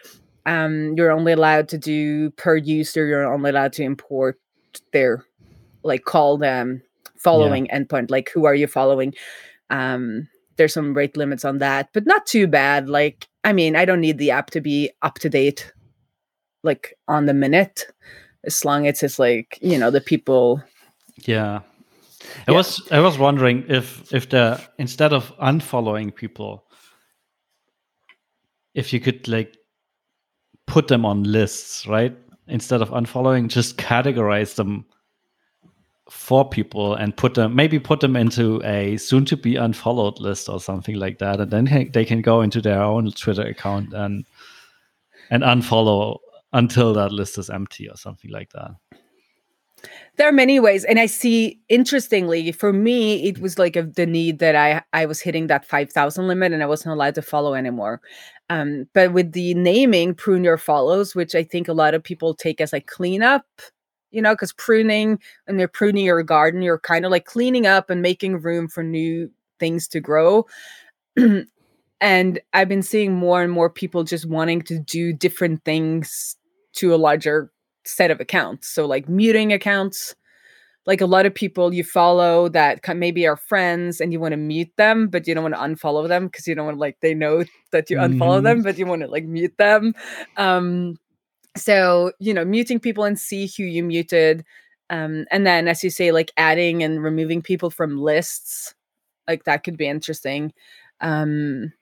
um, 0.46 0.94
you're 0.96 1.10
only 1.10 1.32
allowed 1.32 1.68
to 1.68 1.78
do 1.78 2.30
per 2.32 2.56
user, 2.56 3.06
you're 3.06 3.30
only 3.30 3.50
allowed 3.50 3.74
to 3.74 3.82
import 3.82 4.38
their 4.92 5.24
like 5.82 6.04
call 6.04 6.38
them 6.38 6.82
following 7.18 7.66
yeah. 7.66 7.78
endpoint. 7.78 8.10
Like 8.10 8.30
who 8.30 8.44
are 8.46 8.54
you 8.54 8.66
following? 8.66 9.14
Um, 9.70 10.28
there's 10.56 10.74
some 10.74 10.94
rate 10.94 11.16
limits 11.16 11.44
on 11.44 11.58
that, 11.58 11.90
but 11.92 12.06
not 12.06 12.26
too 12.26 12.46
bad. 12.46 12.88
Like, 12.88 13.28
I 13.44 13.52
mean, 13.52 13.76
I 13.76 13.84
don't 13.84 14.00
need 14.00 14.18
the 14.18 14.32
app 14.32 14.50
to 14.50 14.60
be 14.60 14.90
up 15.02 15.18
to 15.20 15.28
date 15.28 15.72
like 16.64 16.98
on 17.06 17.26
the 17.26 17.34
minute 17.34 17.86
as 18.44 18.64
long 18.64 18.86
as 18.86 19.02
it's 19.02 19.18
like, 19.18 19.58
you 19.62 19.78
know, 19.78 19.90
the 19.90 20.00
people 20.00 20.62
yeah. 21.24 21.60
I 22.46 22.52
yeah. 22.52 22.56
was 22.56 22.88
I 22.90 23.00
was 23.00 23.18
wondering 23.18 23.64
if 23.68 24.12
if 24.12 24.28
the 24.28 24.60
instead 24.78 25.12
of 25.12 25.36
unfollowing 25.38 26.14
people, 26.14 26.64
if 28.74 28.92
you 28.92 29.00
could 29.00 29.26
like 29.28 29.56
put 30.66 30.88
them 30.88 31.04
on 31.04 31.22
lists, 31.24 31.86
right? 31.86 32.16
Instead 32.46 32.82
of 32.82 32.90
unfollowing, 32.90 33.48
just 33.48 33.76
categorize 33.76 34.54
them 34.56 34.84
for 36.10 36.48
people 36.48 36.94
and 36.94 37.16
put 37.16 37.34
them 37.34 37.54
maybe 37.54 37.78
put 37.78 38.00
them 38.00 38.16
into 38.16 38.62
a 38.64 38.96
soon 38.96 39.24
to 39.26 39.36
be 39.36 39.56
unfollowed 39.56 40.18
list 40.20 40.48
or 40.48 40.58
something 40.58 40.94
like 40.94 41.18
that 41.18 41.38
and 41.38 41.50
then 41.50 41.90
they 41.92 42.04
can 42.04 42.22
go 42.22 42.40
into 42.40 42.62
their 42.62 42.80
own 42.80 43.10
twitter 43.10 43.42
account 43.42 43.92
and 43.92 44.24
and 45.30 45.42
unfollow 45.42 46.18
until 46.52 46.94
that 46.94 47.12
list 47.12 47.38
is 47.38 47.50
empty 47.50 47.88
or 47.88 47.96
something 47.96 48.30
like 48.30 48.50
that. 48.52 48.70
There 50.16 50.28
are 50.28 50.32
many 50.32 50.58
ways 50.58 50.84
and 50.84 50.98
i 50.98 51.06
see 51.06 51.60
interestingly 51.68 52.50
for 52.50 52.72
me 52.72 53.28
it 53.28 53.38
was 53.38 53.60
like 53.60 53.76
a, 53.76 53.82
the 53.84 54.06
need 54.06 54.40
that 54.40 54.56
i 54.56 54.82
i 54.92 55.06
was 55.06 55.20
hitting 55.20 55.46
that 55.46 55.64
5000 55.64 56.26
limit 56.26 56.52
and 56.52 56.64
i 56.64 56.66
wasn't 56.66 56.94
allowed 56.94 57.14
to 57.14 57.22
follow 57.22 57.54
anymore. 57.54 58.00
Um, 58.50 58.86
but 58.92 59.12
with 59.12 59.32
the 59.32 59.54
naming 59.54 60.14
prune 60.14 60.42
your 60.42 60.58
follows 60.58 61.14
which 61.14 61.36
i 61.36 61.44
think 61.44 61.68
a 61.68 61.72
lot 61.72 61.94
of 61.94 62.02
people 62.02 62.34
take 62.34 62.60
as 62.60 62.72
like 62.72 62.86
cleanup 62.86 63.44
you 64.10 64.22
know 64.22 64.34
because 64.34 64.52
pruning 64.52 65.18
and 65.46 65.58
you're 65.58 65.68
pruning 65.68 66.04
your 66.04 66.22
garden 66.22 66.62
you're 66.62 66.78
kind 66.78 67.04
of 67.04 67.10
like 67.10 67.24
cleaning 67.24 67.66
up 67.66 67.90
and 67.90 68.02
making 68.02 68.40
room 68.40 68.68
for 68.68 68.82
new 68.82 69.30
things 69.58 69.88
to 69.88 70.00
grow 70.00 70.46
and 72.00 72.40
i've 72.52 72.68
been 72.68 72.82
seeing 72.82 73.14
more 73.14 73.42
and 73.42 73.52
more 73.52 73.70
people 73.70 74.04
just 74.04 74.26
wanting 74.26 74.62
to 74.62 74.78
do 74.78 75.12
different 75.12 75.64
things 75.64 76.36
to 76.72 76.94
a 76.94 76.96
larger 76.96 77.50
set 77.88 78.10
of 78.10 78.20
accounts. 78.20 78.68
So 78.68 78.86
like 78.86 79.08
muting 79.08 79.52
accounts, 79.52 80.14
like 80.86 81.00
a 81.00 81.06
lot 81.06 81.26
of 81.26 81.34
people 81.34 81.74
you 81.74 81.84
follow 81.84 82.48
that 82.50 82.80
maybe 82.96 83.26
are 83.26 83.36
friends 83.36 84.00
and 84.00 84.12
you 84.12 84.20
want 84.20 84.32
to 84.32 84.36
mute 84.36 84.70
them, 84.76 85.08
but 85.08 85.26
you 85.26 85.34
don't 85.34 85.50
want 85.50 85.54
to 85.54 85.60
unfollow 85.60 86.08
them 86.08 86.26
because 86.26 86.46
you 86.46 86.54
don't 86.54 86.66
want 86.66 86.78
like 86.78 86.98
they 87.00 87.14
know 87.14 87.44
that 87.72 87.90
you 87.90 87.96
unfollow 87.96 88.36
mm-hmm. 88.36 88.44
them, 88.44 88.62
but 88.62 88.78
you 88.78 88.86
want 88.86 89.02
to 89.02 89.08
like 89.08 89.24
mute 89.24 89.56
them. 89.58 89.94
Um, 90.36 90.96
so 91.60 92.12
you 92.18 92.34
know, 92.34 92.44
muting 92.44 92.80
people 92.80 93.04
and 93.04 93.18
see 93.18 93.50
who 93.56 93.64
you 93.64 93.82
muted. 93.82 94.44
Um, 94.90 95.26
and 95.30 95.46
then 95.46 95.68
as 95.68 95.84
you 95.84 95.90
say, 95.90 96.12
like 96.12 96.32
adding 96.36 96.82
and 96.82 97.02
removing 97.02 97.42
people 97.42 97.70
from 97.70 97.98
lists, 97.98 98.74
like 99.26 99.44
that 99.44 99.64
could 99.64 99.76
be 99.76 99.86
interesting. 99.86 100.52
Um, 101.00 101.72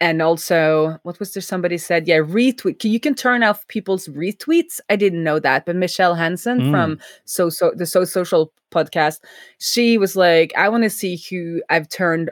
and 0.00 0.22
also 0.22 0.98
what 1.02 1.18
was 1.18 1.32
there 1.34 1.40
somebody 1.40 1.78
said 1.78 2.06
yeah 2.06 2.18
retweet 2.18 2.82
you 2.84 3.00
can 3.00 3.14
turn 3.14 3.42
off 3.42 3.66
people's 3.68 4.08
retweets 4.08 4.80
i 4.90 4.96
didn't 4.96 5.24
know 5.24 5.38
that 5.38 5.66
but 5.66 5.76
michelle 5.76 6.14
hansen 6.14 6.60
mm. 6.60 6.70
from 6.70 6.98
so 7.24 7.48
so 7.50 7.72
the 7.74 7.86
so 7.86 8.04
social 8.04 8.52
podcast 8.70 9.20
she 9.58 9.98
was 9.98 10.16
like 10.16 10.52
i 10.56 10.68
want 10.68 10.84
to 10.84 10.90
see 10.90 11.20
who 11.28 11.62
i've 11.70 11.88
turned 11.88 12.30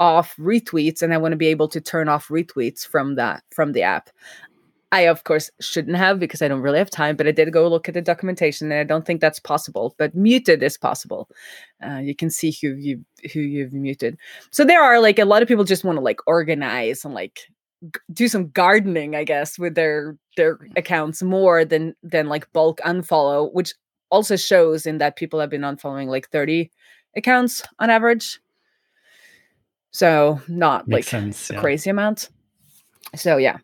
off 0.00 0.36
retweets 0.36 1.02
and 1.02 1.12
i 1.12 1.18
want 1.18 1.32
to 1.32 1.36
be 1.36 1.48
able 1.48 1.68
to 1.68 1.80
turn 1.80 2.08
off 2.08 2.28
retweets 2.28 2.86
from 2.86 3.16
that 3.16 3.42
from 3.50 3.72
the 3.72 3.82
app 3.82 4.10
I, 4.90 5.02
of 5.02 5.24
course, 5.24 5.50
shouldn't 5.60 5.96
have 5.96 6.18
because 6.18 6.40
I 6.40 6.48
don't 6.48 6.62
really 6.62 6.78
have 6.78 6.90
time, 6.90 7.14
but 7.16 7.26
I 7.26 7.30
did 7.30 7.52
go 7.52 7.68
look 7.68 7.88
at 7.88 7.94
the 7.94 8.00
documentation 8.00 8.72
and 8.72 8.80
I 8.80 8.84
don't 8.84 9.04
think 9.04 9.20
that's 9.20 9.38
possible. 9.38 9.94
But 9.98 10.14
muted 10.14 10.62
is 10.62 10.78
possible. 10.78 11.28
Uh, 11.84 11.98
you 11.98 12.14
can 12.14 12.30
see 12.30 12.56
who 12.62 12.74
you 12.74 13.04
who 13.32 13.40
you've 13.40 13.74
muted. 13.74 14.16
So 14.50 14.64
there 14.64 14.82
are 14.82 14.98
like 15.00 15.18
a 15.18 15.26
lot 15.26 15.42
of 15.42 15.48
people 15.48 15.64
just 15.64 15.84
want 15.84 15.98
to 15.98 16.02
like 16.02 16.20
organize 16.26 17.04
and 17.04 17.12
like 17.12 17.40
g- 17.84 18.00
do 18.12 18.28
some 18.28 18.48
gardening, 18.48 19.14
I 19.14 19.24
guess, 19.24 19.58
with 19.58 19.74
their 19.74 20.16
their 20.38 20.58
accounts 20.74 21.22
more 21.22 21.66
than 21.66 21.94
than 22.02 22.28
like 22.28 22.50
bulk 22.54 22.80
unfollow, 22.80 23.52
which 23.52 23.74
also 24.10 24.36
shows 24.36 24.86
in 24.86 24.98
that 24.98 25.16
people 25.16 25.38
have 25.38 25.50
been 25.50 25.60
unfollowing 25.60 26.06
like 26.06 26.30
30 26.30 26.70
accounts 27.14 27.62
on 27.78 27.90
average. 27.90 28.40
So 29.90 30.40
not 30.48 30.88
Makes 30.88 31.12
like 31.12 31.22
sense, 31.22 31.50
a 31.50 31.54
yeah. 31.54 31.60
crazy 31.60 31.90
amount. 31.90 32.30
So 33.14 33.36
yeah. 33.36 33.58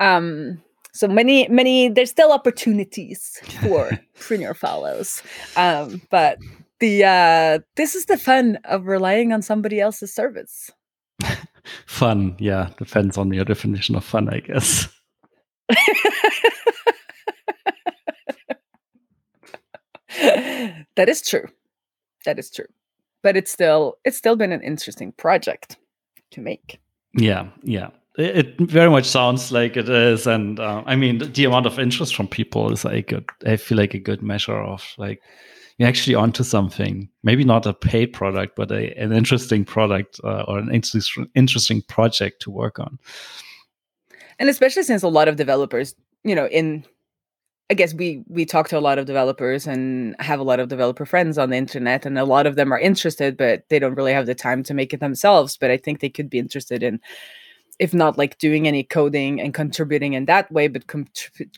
Um 0.00 0.62
so 0.92 1.08
many 1.08 1.48
many 1.48 1.88
there's 1.88 2.10
still 2.10 2.32
opportunities 2.32 3.40
for 3.62 3.90
Prune 4.20 4.40
Your 4.40 4.54
Follows. 4.54 5.22
Um 5.56 6.02
but 6.10 6.38
the 6.80 7.04
uh 7.04 7.58
this 7.76 7.94
is 7.94 8.06
the 8.06 8.18
fun 8.18 8.58
of 8.64 8.86
relying 8.86 9.32
on 9.32 9.42
somebody 9.42 9.80
else's 9.80 10.14
service. 10.14 10.70
Fun 11.86 12.36
yeah 12.38 12.70
depends 12.78 13.16
on 13.16 13.32
your 13.32 13.44
definition 13.44 13.96
of 13.96 14.04
fun 14.04 14.28
i 14.28 14.40
guess. 14.40 14.88
That 20.96 21.08
is 21.08 21.22
true. 21.22 21.46
That 22.24 22.38
is 22.38 22.50
true. 22.50 22.66
But 23.22 23.36
it's 23.36 23.50
still 23.50 23.96
it's 24.04 24.16
still 24.16 24.36
been 24.36 24.52
an 24.52 24.62
interesting 24.62 25.12
project 25.12 25.76
to 26.32 26.40
make. 26.40 26.80
Yeah 27.14 27.48
yeah 27.62 27.90
it 28.16 28.58
very 28.60 28.90
much 28.90 29.06
sounds 29.06 29.50
like 29.50 29.76
it 29.76 29.88
is, 29.88 30.26
and 30.26 30.60
uh, 30.60 30.82
I 30.86 30.96
mean 30.96 31.18
the 31.18 31.44
amount 31.44 31.66
of 31.66 31.78
interest 31.78 32.14
from 32.14 32.28
people 32.28 32.72
is 32.72 32.84
like 32.84 33.12
a, 33.12 33.24
I 33.46 33.56
feel 33.56 33.78
like 33.78 33.94
a 33.94 33.98
good 33.98 34.22
measure 34.22 34.60
of 34.60 34.94
like 34.98 35.20
you're 35.78 35.88
actually 35.88 36.14
onto 36.14 36.44
something. 36.44 37.08
Maybe 37.22 37.44
not 37.44 37.66
a 37.66 37.74
paid 37.74 38.12
product, 38.12 38.54
but 38.56 38.70
a, 38.70 38.94
an 38.96 39.12
interesting 39.12 39.64
product 39.64 40.20
uh, 40.22 40.44
or 40.46 40.58
an 40.58 40.72
interesting 40.72 41.28
interesting 41.34 41.82
project 41.82 42.42
to 42.42 42.50
work 42.50 42.78
on. 42.78 42.98
And 44.38 44.48
especially 44.48 44.84
since 44.84 45.02
a 45.02 45.08
lot 45.08 45.28
of 45.28 45.36
developers, 45.36 45.94
you 46.22 46.34
know, 46.34 46.46
in 46.46 46.84
I 47.70 47.74
guess 47.74 47.94
we 47.94 48.22
we 48.28 48.44
talk 48.44 48.68
to 48.68 48.78
a 48.78 48.80
lot 48.80 48.98
of 48.98 49.06
developers 49.06 49.66
and 49.66 50.14
have 50.20 50.38
a 50.38 50.44
lot 50.44 50.60
of 50.60 50.68
developer 50.68 51.06
friends 51.06 51.38
on 51.38 51.50
the 51.50 51.56
internet, 51.56 52.06
and 52.06 52.16
a 52.18 52.24
lot 52.24 52.46
of 52.46 52.54
them 52.54 52.72
are 52.72 52.78
interested, 52.78 53.36
but 53.36 53.64
they 53.70 53.80
don't 53.80 53.94
really 53.94 54.12
have 54.12 54.26
the 54.26 54.34
time 54.34 54.62
to 54.64 54.74
make 54.74 54.92
it 54.92 55.00
themselves. 55.00 55.56
But 55.56 55.72
I 55.72 55.78
think 55.78 55.98
they 55.98 56.10
could 56.10 56.30
be 56.30 56.38
interested 56.38 56.84
in 56.84 57.00
if 57.78 57.92
not 57.92 58.16
like 58.16 58.38
doing 58.38 58.68
any 58.68 58.82
coding 58.82 59.40
and 59.40 59.54
contributing 59.54 60.12
in 60.12 60.26
that 60.26 60.50
way 60.52 60.68
but 60.68 60.86
com- 60.86 61.06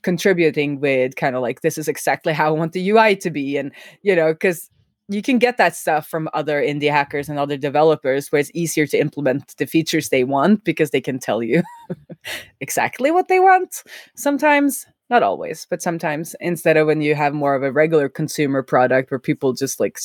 contributing 0.03 0.81
with 0.81 1.17
kind 1.17 1.37
of 1.37 1.43
like 1.43 1.61
this 1.61 1.79
is 1.79 1.89
exactly 1.89 2.33
how 2.33 2.49
i 2.49 2.59
want 2.59 2.73
the 2.73 2.91
ui 2.91 3.17
to 3.17 3.31
be 3.31 3.57
and 3.57 3.73
you 4.03 4.15
know 4.15 4.33
because 4.33 4.71
you 5.09 5.23
can 5.23 5.39
get 5.39 5.57
that 5.57 5.77
stuff 5.77 6.09
from 6.09 6.29
other 6.35 6.61
indie 6.61 6.91
hackers 6.91 7.29
and 7.29 7.39
other 7.39 7.57
developers 7.57 8.33
where 8.33 8.41
it's 8.41 8.51
easier 8.55 8.87
to 8.87 8.99
implement 8.99 9.57
the 9.57 9.67
features 9.67 10.09
they 10.09 10.25
want 10.25 10.65
because 10.65 10.91
they 10.91 11.01
can 11.01 11.19
tell 11.19 11.43
you 11.43 11.63
exactly 12.61 13.11
what 13.11 13.29
they 13.29 13.39
want 13.39 13.83
sometimes 14.17 14.87
not 15.09 15.23
always 15.23 15.67
but 15.71 15.83
sometimes 15.83 16.35
instead 16.41 16.77
of 16.77 16.87
when 16.87 17.01
you 17.01 17.15
have 17.15 17.35
more 17.35 17.55
of 17.55 17.63
a 17.63 17.73
regular 17.73 18.09
consumer 18.09 18.63
product 18.63 19.11
where 19.11 19.21
people 19.21 19.53
just 19.53 19.79
like 19.79 19.99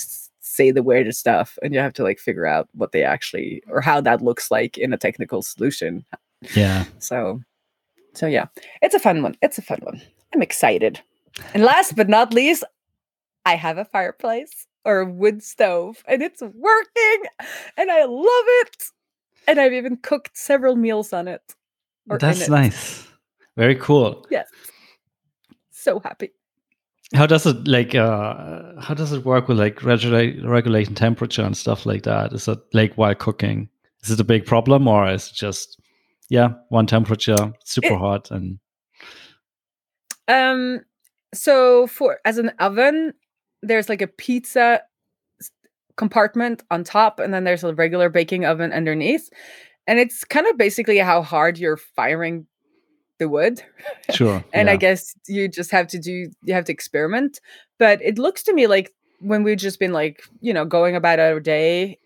say 0.52 0.70
the 0.70 0.84
weirdest 0.84 1.20
stuff 1.20 1.58
and 1.64 1.74
you 1.74 1.80
have 1.80 1.94
to 1.94 2.04
like 2.04 2.20
figure 2.20 2.46
out 2.46 2.68
what 2.74 2.92
they 2.92 3.04
actually 3.04 3.64
or 3.68 3.80
how 3.80 4.02
that 4.02 4.22
looks 4.22 4.52
like 4.52 4.78
in 4.78 4.92
a 4.92 4.98
technical 4.98 5.42
solution. 5.42 6.06
Yeah. 6.56 6.86
So 7.00 7.42
so 8.14 8.28
yeah, 8.28 8.48
it's 8.82 8.96
a 8.96 9.00
fun 9.00 9.24
one. 9.24 9.38
It's 9.42 9.58
a 9.58 9.62
fun 9.62 9.80
one. 9.84 10.02
I'm 10.34 10.42
excited. 10.42 11.00
And 11.54 11.64
last 11.64 11.96
but 11.96 12.10
not 12.10 12.34
least, 12.34 12.66
I 13.46 13.56
have 13.56 13.78
a 13.78 13.86
fireplace 13.86 14.68
or 14.84 15.00
a 15.00 15.06
wood 15.06 15.42
stove 15.42 16.04
and 16.08 16.22
it's 16.22 16.42
working 16.42 17.22
and 17.78 17.90
I 17.90 18.04
love 18.04 18.46
it. 18.64 18.84
And 19.48 19.60
I've 19.60 19.74
even 19.74 19.98
cooked 19.98 20.38
several 20.38 20.76
meals 20.76 21.14
on 21.14 21.28
it. 21.28 21.42
That's 22.08 22.42
it. 22.42 22.50
nice. 22.50 23.08
Very 23.56 23.76
cool. 23.76 24.26
Yes. 24.30 24.50
So 25.72 26.00
happy. 26.00 26.32
How 27.13 27.26
does 27.26 27.45
it 27.45 27.67
like 27.67 27.93
uh 27.93 28.80
how 28.80 28.93
does 28.93 29.12
it 29.12 29.26
work 29.26 29.47
with 29.47 29.60
like 29.60 29.84
regulate 29.84 30.43
regulating 30.45 30.95
temperature 30.95 31.41
and 31.43 31.58
stuff 31.58 31.86
like 31.86 32.04
that? 32.04 32.32
Is 32.34 32.47
it 32.47 32.60
like 32.74 32.93
while 32.95 33.15
cooking? 33.15 33.69
Is 34.04 34.12
it 34.12 34.19
a 34.19 34.24
big 34.24 34.45
problem 34.45 34.88
or 34.88 35.10
is 35.10 35.28
it 35.28 35.34
just 35.36 35.80
yeah, 36.30 36.54
one 36.69 36.88
temperature, 36.88 37.54
super 37.65 37.93
It- 37.93 38.00
hot 38.00 38.32
and 38.32 38.60
Um 40.28 40.82
so 41.34 41.88
for 41.88 42.19
as 42.26 42.38
an 42.38 42.52
oven, 42.60 43.13
there's 43.62 43.89
like 43.89 44.02
a 44.02 44.08
pizza 44.08 44.82
compartment 45.97 46.63
on 46.71 46.84
top 46.84 47.19
and 47.19 47.34
then 47.34 47.43
there's 47.43 47.63
a 47.63 47.76
regular 47.76 48.10
baking 48.10 48.45
oven 48.45 48.71
underneath. 48.71 49.30
And 49.88 50.00
it's 50.00 50.24
kind 50.24 50.47
of 50.47 50.58
basically 50.58 50.97
how 51.00 51.21
hard 51.21 51.58
you're 51.58 51.78
firing 51.78 52.47
the 53.22 53.30
wood. 53.30 53.62
sure. 54.10 54.44
and 54.54 54.70
I 54.70 54.76
guess 54.76 55.16
you 55.28 55.48
just 55.48 55.72
have 55.72 55.88
to 55.88 56.00
do 56.00 56.32
you 56.44 56.54
have 56.54 56.66
to 56.66 56.74
experiment. 56.74 57.40
But 57.80 58.02
it 58.02 58.18
looks 58.18 58.44
to 58.44 58.54
me 58.54 58.68
like 58.68 58.92
when 59.20 59.44
we've 59.44 59.58
just 59.58 59.80
been 59.80 59.94
like, 59.94 60.24
you 60.42 60.54
know, 60.54 60.66
going 60.66 60.96
about 60.96 61.20
our 61.20 61.40
day, 61.40 62.00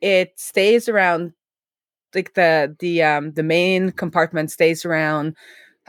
it 0.00 0.38
stays 0.38 0.88
around 0.88 1.32
like 2.14 2.34
the 2.34 2.76
the 2.78 3.02
um 3.02 3.32
the 3.32 3.42
main 3.42 3.90
compartment 3.92 4.50
stays 4.50 4.84
around 4.84 5.34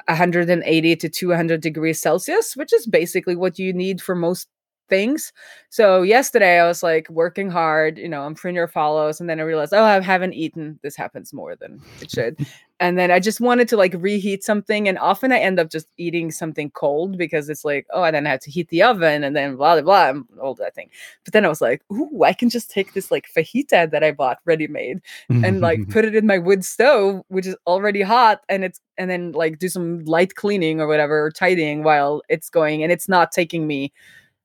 180 0.08 0.96
to 0.96 1.10
200 1.10 1.62
degrees 1.62 2.02
Celsius, 2.02 2.56
which 2.56 2.74
is 2.74 2.88
basically 2.88 3.36
what 3.36 3.60
you 3.60 3.74
need 3.74 4.02
for 4.02 4.16
most 4.16 4.48
things. 4.92 5.32
So 5.70 6.02
yesterday 6.02 6.60
I 6.60 6.68
was 6.68 6.84
like 6.84 7.10
working 7.10 7.50
hard, 7.50 7.98
you 7.98 8.10
know, 8.10 8.24
I'm 8.24 8.36
Prune 8.36 8.56
Your 8.56 8.68
Follows, 8.68 9.22
and 9.22 9.30
then 9.30 9.40
I 9.40 9.44
realized, 9.44 9.74
oh, 9.74 9.84
I 9.84 10.02
haven't 10.02 10.34
eaten. 10.34 10.78
This 10.84 10.98
happens 10.98 11.32
more 11.32 11.56
than 11.56 11.82
it 12.02 12.12
should. 12.12 12.46
and 12.82 12.98
then 12.98 13.12
I 13.12 13.20
just 13.20 13.40
wanted 13.40 13.70
to 13.70 13.78
like 13.78 13.94
reheat 13.98 14.44
something, 14.44 14.90
and 14.90 14.98
often 14.98 15.32
I 15.32 15.38
end 15.38 15.60
up 15.60 15.70
just 15.70 15.88
eating 15.98 16.30
something 16.30 16.72
cold 16.72 17.18
because 17.18 17.48
it's 17.48 17.64
like, 17.64 17.88
oh, 17.94 18.02
I 18.02 18.12
then 18.12 18.26
have 18.26 18.42
to 18.42 18.52
heat 18.52 18.68
the 18.68 18.84
oven, 18.84 19.24
and 19.24 19.34
then 19.34 19.56
blah 19.56 19.76
blah 19.76 19.84
blah, 19.84 20.10
and 20.10 20.26
all 20.42 20.56
that 20.56 20.76
thing. 20.76 20.90
But 21.24 21.32
then 21.32 21.46
I 21.46 21.48
was 21.48 21.62
like, 21.62 21.84
ooh, 21.94 22.24
I 22.26 22.34
can 22.34 22.50
just 22.50 22.70
take 22.70 22.94
this 22.94 23.12
like 23.12 23.30
fajita 23.34 23.92
that 23.92 24.04
I 24.04 24.12
bought 24.12 24.40
ready 24.44 24.68
made 24.68 25.00
and 25.30 25.62
like 25.62 25.88
put 25.90 26.06
it 26.06 26.16
in 26.16 26.26
my 26.28 26.40
wood 26.40 26.66
stove, 26.66 27.22
which 27.30 27.48
is 27.48 27.56
already 27.66 28.02
hot, 28.02 28.42
and 28.50 28.66
it's 28.66 28.82
and 28.98 29.10
then 29.10 29.32
like 29.32 29.58
do 29.58 29.70
some 29.70 30.04
light 30.04 30.36
cleaning 30.36 30.82
or 30.82 30.88
whatever, 30.88 31.24
or 31.24 31.32
tidying 31.32 31.84
while 31.84 32.24
it's 32.28 32.50
going, 32.50 32.84
and 32.84 32.92
it's 32.92 33.08
not 33.08 33.32
taking 33.32 33.68
me 33.68 33.94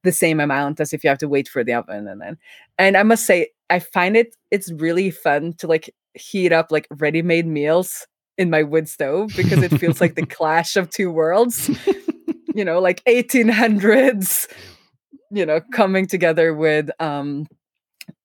the 0.06 0.12
same 0.12 0.40
amount 0.40 0.80
as 0.80 0.92
if 0.92 1.04
you 1.04 1.10
have 1.10 1.18
to 1.18 1.28
wait 1.28 1.48
for 1.48 1.62
the 1.62 1.74
oven 1.74 2.08
and 2.08 2.20
then 2.20 2.38
and 2.78 2.96
I 2.96 3.02
must 3.02 3.26
say 3.26 3.48
I 3.68 3.80
find 3.80 4.16
it 4.16 4.34
it's 4.50 4.72
really 4.72 5.10
fun 5.10 5.52
to 5.58 5.66
like 5.66 5.94
heat 6.14 6.52
up 6.52 6.72
like 6.72 6.86
ready-made 6.90 7.46
meals 7.46 8.06
in 8.38 8.50
my 8.50 8.62
wood 8.62 8.88
stove 8.88 9.32
because 9.36 9.62
it 9.62 9.78
feels 9.78 10.00
like 10.00 10.14
the 10.14 10.26
clash 10.26 10.76
of 10.76 10.90
two 10.90 11.10
worlds. 11.10 11.70
you 12.54 12.64
know, 12.64 12.80
like 12.80 13.04
1800s, 13.04 14.46
you 15.30 15.46
know, 15.46 15.60
coming 15.72 16.06
together 16.06 16.54
with 16.54 16.90
um 17.00 17.46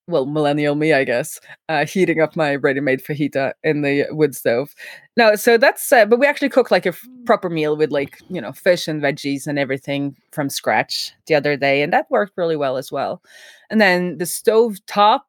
well, 0.07 0.25
millennial 0.25 0.75
me, 0.75 0.93
I 0.93 1.03
guess, 1.03 1.39
uh, 1.69 1.85
heating 1.85 2.19
up 2.19 2.35
my 2.35 2.55
ready-made 2.55 3.03
fajita 3.03 3.53
in 3.63 3.81
the 3.81 4.05
wood 4.11 4.35
stove. 4.35 4.73
No, 5.15 5.35
so 5.35 5.57
that's, 5.57 5.91
uh, 5.91 6.05
but 6.05 6.19
we 6.19 6.25
actually 6.27 6.49
cooked 6.49 6.71
like 6.71 6.85
a 6.85 6.89
f- 6.89 7.07
proper 7.25 7.49
meal 7.49 7.77
with 7.77 7.91
like, 7.91 8.19
you 8.29 8.41
know, 8.41 8.51
fish 8.51 8.87
and 8.87 9.01
veggies 9.01 9.47
and 9.47 9.57
everything 9.59 10.15
from 10.31 10.49
scratch 10.49 11.13
the 11.27 11.35
other 11.35 11.55
day. 11.55 11.81
And 11.81 11.93
that 11.93 12.09
worked 12.09 12.33
really 12.35 12.55
well 12.57 12.77
as 12.77 12.91
well. 12.91 13.21
And 13.69 13.79
then 13.79 14.17
the 14.17 14.25
stove 14.25 14.77
top, 14.85 15.27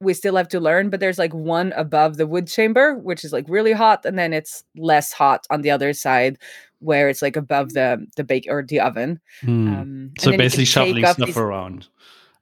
we 0.00 0.12
still 0.12 0.36
have 0.36 0.48
to 0.48 0.60
learn, 0.60 0.90
but 0.90 1.00
there's 1.00 1.18
like 1.18 1.32
one 1.32 1.72
above 1.72 2.16
the 2.18 2.26
wood 2.26 2.46
chamber, 2.46 2.96
which 2.96 3.24
is 3.24 3.32
like 3.32 3.46
really 3.48 3.72
hot. 3.72 4.04
And 4.04 4.18
then 4.18 4.32
it's 4.32 4.62
less 4.76 5.12
hot 5.12 5.46
on 5.50 5.62
the 5.62 5.70
other 5.70 5.92
side 5.94 6.38
where 6.80 7.08
it's 7.08 7.22
like 7.22 7.34
above 7.34 7.72
the, 7.72 8.06
the 8.16 8.22
bake 8.24 8.46
or 8.50 8.62
the 8.62 8.78
oven. 8.78 9.18
Hmm. 9.40 9.68
Um, 9.68 10.10
so 10.18 10.26
then 10.26 10.32
you 10.34 10.38
can 10.38 10.44
basically 10.44 10.64
shuffling 10.66 11.06
stuff 11.06 11.16
these- 11.16 11.36
around 11.36 11.88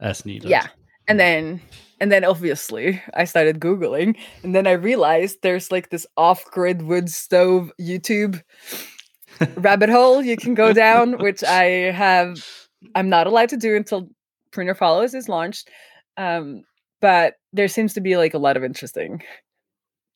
as 0.01 0.27
needed. 0.27 0.51
yeah. 0.51 0.67
And 1.09 1.21
then 1.21 1.61
and 2.01 2.11
then 2.11 2.25
obviously 2.25 3.01
I 3.15 3.25
started 3.25 3.61
Googling 3.61 4.17
and 4.43 4.55
then 4.55 4.67
I 4.67 4.73
realized 4.73 5.39
there's 5.43 5.71
like 5.71 5.91
this 5.91 6.07
off-grid 6.17 6.83
wood 6.83 7.09
stove 7.09 7.71
YouTube 7.81 8.43
rabbit 9.57 9.91
hole 9.91 10.23
you 10.23 10.37
can 10.37 10.55
go 10.55 10.73
down, 10.73 11.19
which 11.19 11.45
I 11.49 11.65
have 11.93 12.45
I'm 12.95 13.09
not 13.09 13.27
allowed 13.27 13.49
to 13.51 13.57
do 13.57 13.77
until 13.77 14.09
Prune 14.51 14.67
Your 14.67 14.75
Follows 14.75 15.15
is 15.15 15.29
launched. 15.29 15.69
Um, 16.17 16.63
but 17.01 17.35
there 17.53 17.69
seems 17.69 17.93
to 17.95 18.01
be 18.01 18.17
like 18.17 18.35
a 18.35 18.39
lot 18.39 18.57
of 18.57 18.65
interesting 18.65 19.23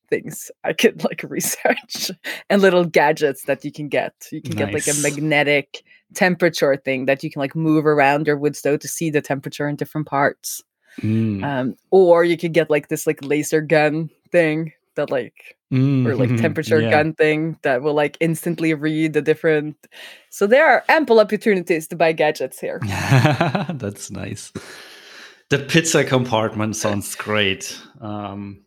things 0.09 0.51
I 0.65 0.73
could 0.73 1.05
like 1.05 1.23
research 1.29 2.11
and 2.49 2.63
little 2.63 2.85
gadgets 2.85 3.45
that 3.45 3.65
you 3.65 3.73
can 3.73 3.89
get. 3.89 4.15
You 4.33 4.41
can 4.41 4.53
get 4.53 4.73
like 4.73 4.89
a 4.89 4.95
magnetic 5.03 5.83
temperature 6.15 6.77
thing 6.77 7.07
that 7.07 7.23
you 7.23 7.31
can 7.31 7.41
like 7.41 7.55
move 7.55 7.87
around 7.87 8.27
your 8.27 8.39
wood 8.39 8.57
stove 8.57 8.81
to 8.81 8.89
see 8.89 9.11
the 9.11 9.21
temperature 9.21 9.69
in 9.69 9.77
different 9.77 10.07
parts. 10.07 10.63
Mm. 11.01 11.45
Um, 11.45 11.77
or 11.91 12.25
you 12.25 12.37
could 12.37 12.53
get 12.53 12.71
like 12.71 12.89
this 12.89 13.07
like 13.07 13.23
laser 13.25 13.61
gun 13.61 14.11
thing 14.33 14.73
that 14.97 15.11
like 15.11 15.57
or 15.71 16.15
like 16.17 16.31
Mm. 16.31 16.41
temperature 16.41 16.81
Yeah. 16.81 16.91
gun 16.91 17.13
thing 17.15 17.59
that 17.63 17.83
will 17.83 17.95
like 17.95 18.17
instantly 18.21 18.73
read 18.75 19.13
the 19.13 19.21
different 19.23 19.77
so 20.31 20.47
there 20.47 20.67
are 20.67 20.83
ample 20.89 21.21
opportunities 21.21 21.87
to 21.89 21.97
buy 21.97 22.13
gadgets 22.13 22.59
here 22.59 22.81
That's 23.75 24.11
nice. 24.11 24.51
The 25.51 25.59
pizza 25.61 26.05
compartment 26.05 26.75
sounds 26.77 27.15
great. 27.15 27.79
Um, 28.01 28.65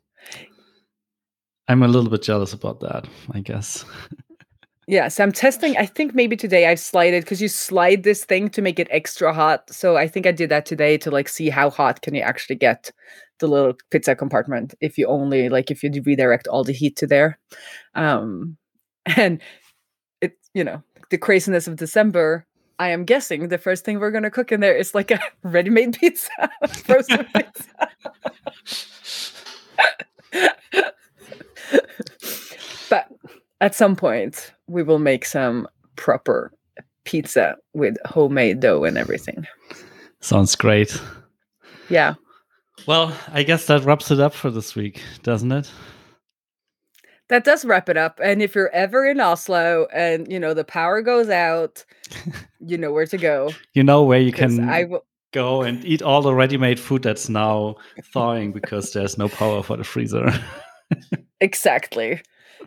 I'm 1.67 1.83
a 1.83 1.87
little 1.87 2.09
bit 2.09 2.21
jealous 2.23 2.53
about 2.53 2.79
that, 2.81 3.07
I 3.33 3.39
guess. 3.41 3.85
yeah 4.87 5.07
so 5.07 5.23
i'm 5.23 5.31
testing 5.31 5.77
i 5.77 5.85
think 5.85 6.15
maybe 6.15 6.35
today 6.35 6.67
i 6.67 6.75
slide 6.75 7.13
it 7.13 7.23
because 7.23 7.41
you 7.41 7.47
slide 7.47 8.03
this 8.03 8.25
thing 8.25 8.49
to 8.49 8.61
make 8.61 8.79
it 8.79 8.87
extra 8.91 9.33
hot 9.33 9.69
so 9.69 9.95
i 9.95 10.07
think 10.07 10.25
i 10.25 10.31
did 10.31 10.49
that 10.49 10.65
today 10.65 10.97
to 10.97 11.11
like 11.11 11.29
see 11.29 11.49
how 11.49 11.69
hot 11.69 12.01
can 12.01 12.15
you 12.15 12.21
actually 12.21 12.55
get 12.55 12.91
the 13.41 13.47
little 13.47 13.73
pizza 13.89 14.15
compartment 14.15 14.73
if 14.79 14.97
you 14.97 15.05
only 15.07 15.49
like 15.49 15.69
if 15.69 15.83
you 15.83 15.91
redirect 16.05 16.47
all 16.47 16.63
the 16.63 16.71
heat 16.71 16.95
to 16.95 17.07
there. 17.07 17.37
Um 17.95 18.57
and 19.17 19.41
it 20.21 20.37
you 20.53 20.63
know 20.63 20.81
the 21.09 21.17
craziness 21.17 21.67
of 21.67 21.75
december 21.75 22.45
i 22.77 22.89
am 22.89 23.03
guessing 23.03 23.47
the 23.47 23.57
first 23.57 23.83
thing 23.83 23.99
we're 23.99 24.11
to 24.11 24.29
cook 24.29 24.51
in 24.51 24.59
there 24.59 24.77
is 24.77 24.93
like 24.95 25.11
a 25.11 25.19
ready-made 25.43 25.97
pizza 25.99 26.29
frozen 26.85 27.25
pizza. 27.35 27.89
But 32.89 33.07
at 33.59 33.73
some 33.73 33.95
point 33.95 34.53
we 34.71 34.83
will 34.83 34.99
make 34.99 35.25
some 35.25 35.67
proper 35.95 36.51
pizza 37.03 37.55
with 37.73 37.95
homemade 38.05 38.59
dough 38.59 38.83
and 38.83 38.97
everything 38.97 39.45
Sounds 40.21 40.55
great. 40.55 40.99
yeah 41.89 42.13
Well, 42.87 43.15
I 43.33 43.43
guess 43.43 43.65
that 43.67 43.83
wraps 43.83 44.11
it 44.11 44.19
up 44.19 44.33
for 44.33 44.49
this 44.51 44.75
week, 44.75 45.01
doesn't 45.23 45.51
it? 45.51 45.69
that 47.29 47.43
does 47.45 47.63
wrap 47.63 47.87
it 47.87 47.95
up 47.95 48.19
and 48.21 48.41
if 48.41 48.53
you're 48.55 48.69
ever 48.73 49.05
in 49.05 49.21
oslo 49.21 49.87
and 49.93 50.29
you 50.29 50.37
know 50.37 50.53
the 50.53 50.65
power 50.65 51.01
goes 51.01 51.29
out 51.29 51.85
you 52.59 52.77
know 52.77 52.91
where 52.91 53.05
to 53.05 53.17
go 53.17 53.49
You 53.73 53.83
know 53.83 54.03
where 54.03 54.19
you 54.19 54.33
can 54.33 54.67
i 54.69 54.83
will 54.83 55.05
go 55.31 55.61
and 55.61 55.83
eat 55.85 56.01
all 56.01 56.21
the 56.21 56.35
ready-made 56.35 56.77
food 56.77 57.03
that's 57.03 57.29
now 57.29 57.75
thawing 58.13 58.51
because 58.51 58.91
there's 58.91 59.17
no 59.17 59.29
power 59.29 59.63
for 59.63 59.77
the 59.77 59.85
freezer. 59.85 60.27
exactly 61.39 62.21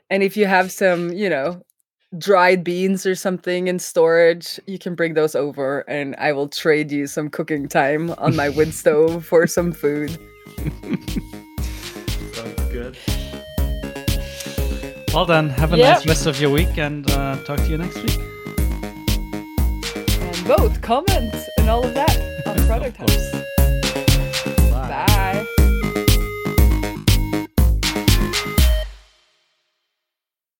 and 0.08 0.22
if 0.22 0.34
you 0.34 0.46
have 0.46 0.72
some 0.72 1.12
you 1.12 1.28
know 1.28 1.60
dried 2.18 2.62
beans 2.64 3.04
or 3.06 3.14
something 3.14 3.66
in 3.68 3.78
storage 3.78 4.60
you 4.66 4.78
can 4.78 4.94
bring 4.94 5.14
those 5.14 5.34
over 5.34 5.80
and 5.88 6.14
i 6.16 6.32
will 6.32 6.48
trade 6.48 6.92
you 6.92 7.06
some 7.06 7.28
cooking 7.28 7.66
time 7.68 8.10
on 8.18 8.36
my 8.36 8.48
wood 8.50 8.72
stove 8.82 9.24
for 9.24 9.46
some 9.46 9.72
food 9.72 10.10
Sounds 12.34 12.72
good. 12.72 12.96
Well 15.12 15.24
then, 15.26 15.48
have 15.50 15.72
a 15.72 15.76
Yep. 15.78 15.94
nice 15.98 16.06
rest 16.06 16.26
of 16.26 16.40
your 16.40 16.50
week 16.50 16.76
and 16.76 17.08
uh, 17.12 17.36
talk 17.44 17.58
to 17.58 17.66
you 17.68 17.78
next 17.78 17.96
week. 18.02 18.18
and 20.20 20.36
vote 20.46 20.80
comment 20.82 21.34
and 21.58 21.70
all 21.70 21.84
of 21.84 21.94
that 21.94 22.16
on 22.46 22.56
Product 22.66 22.96
Hunt 22.96 23.43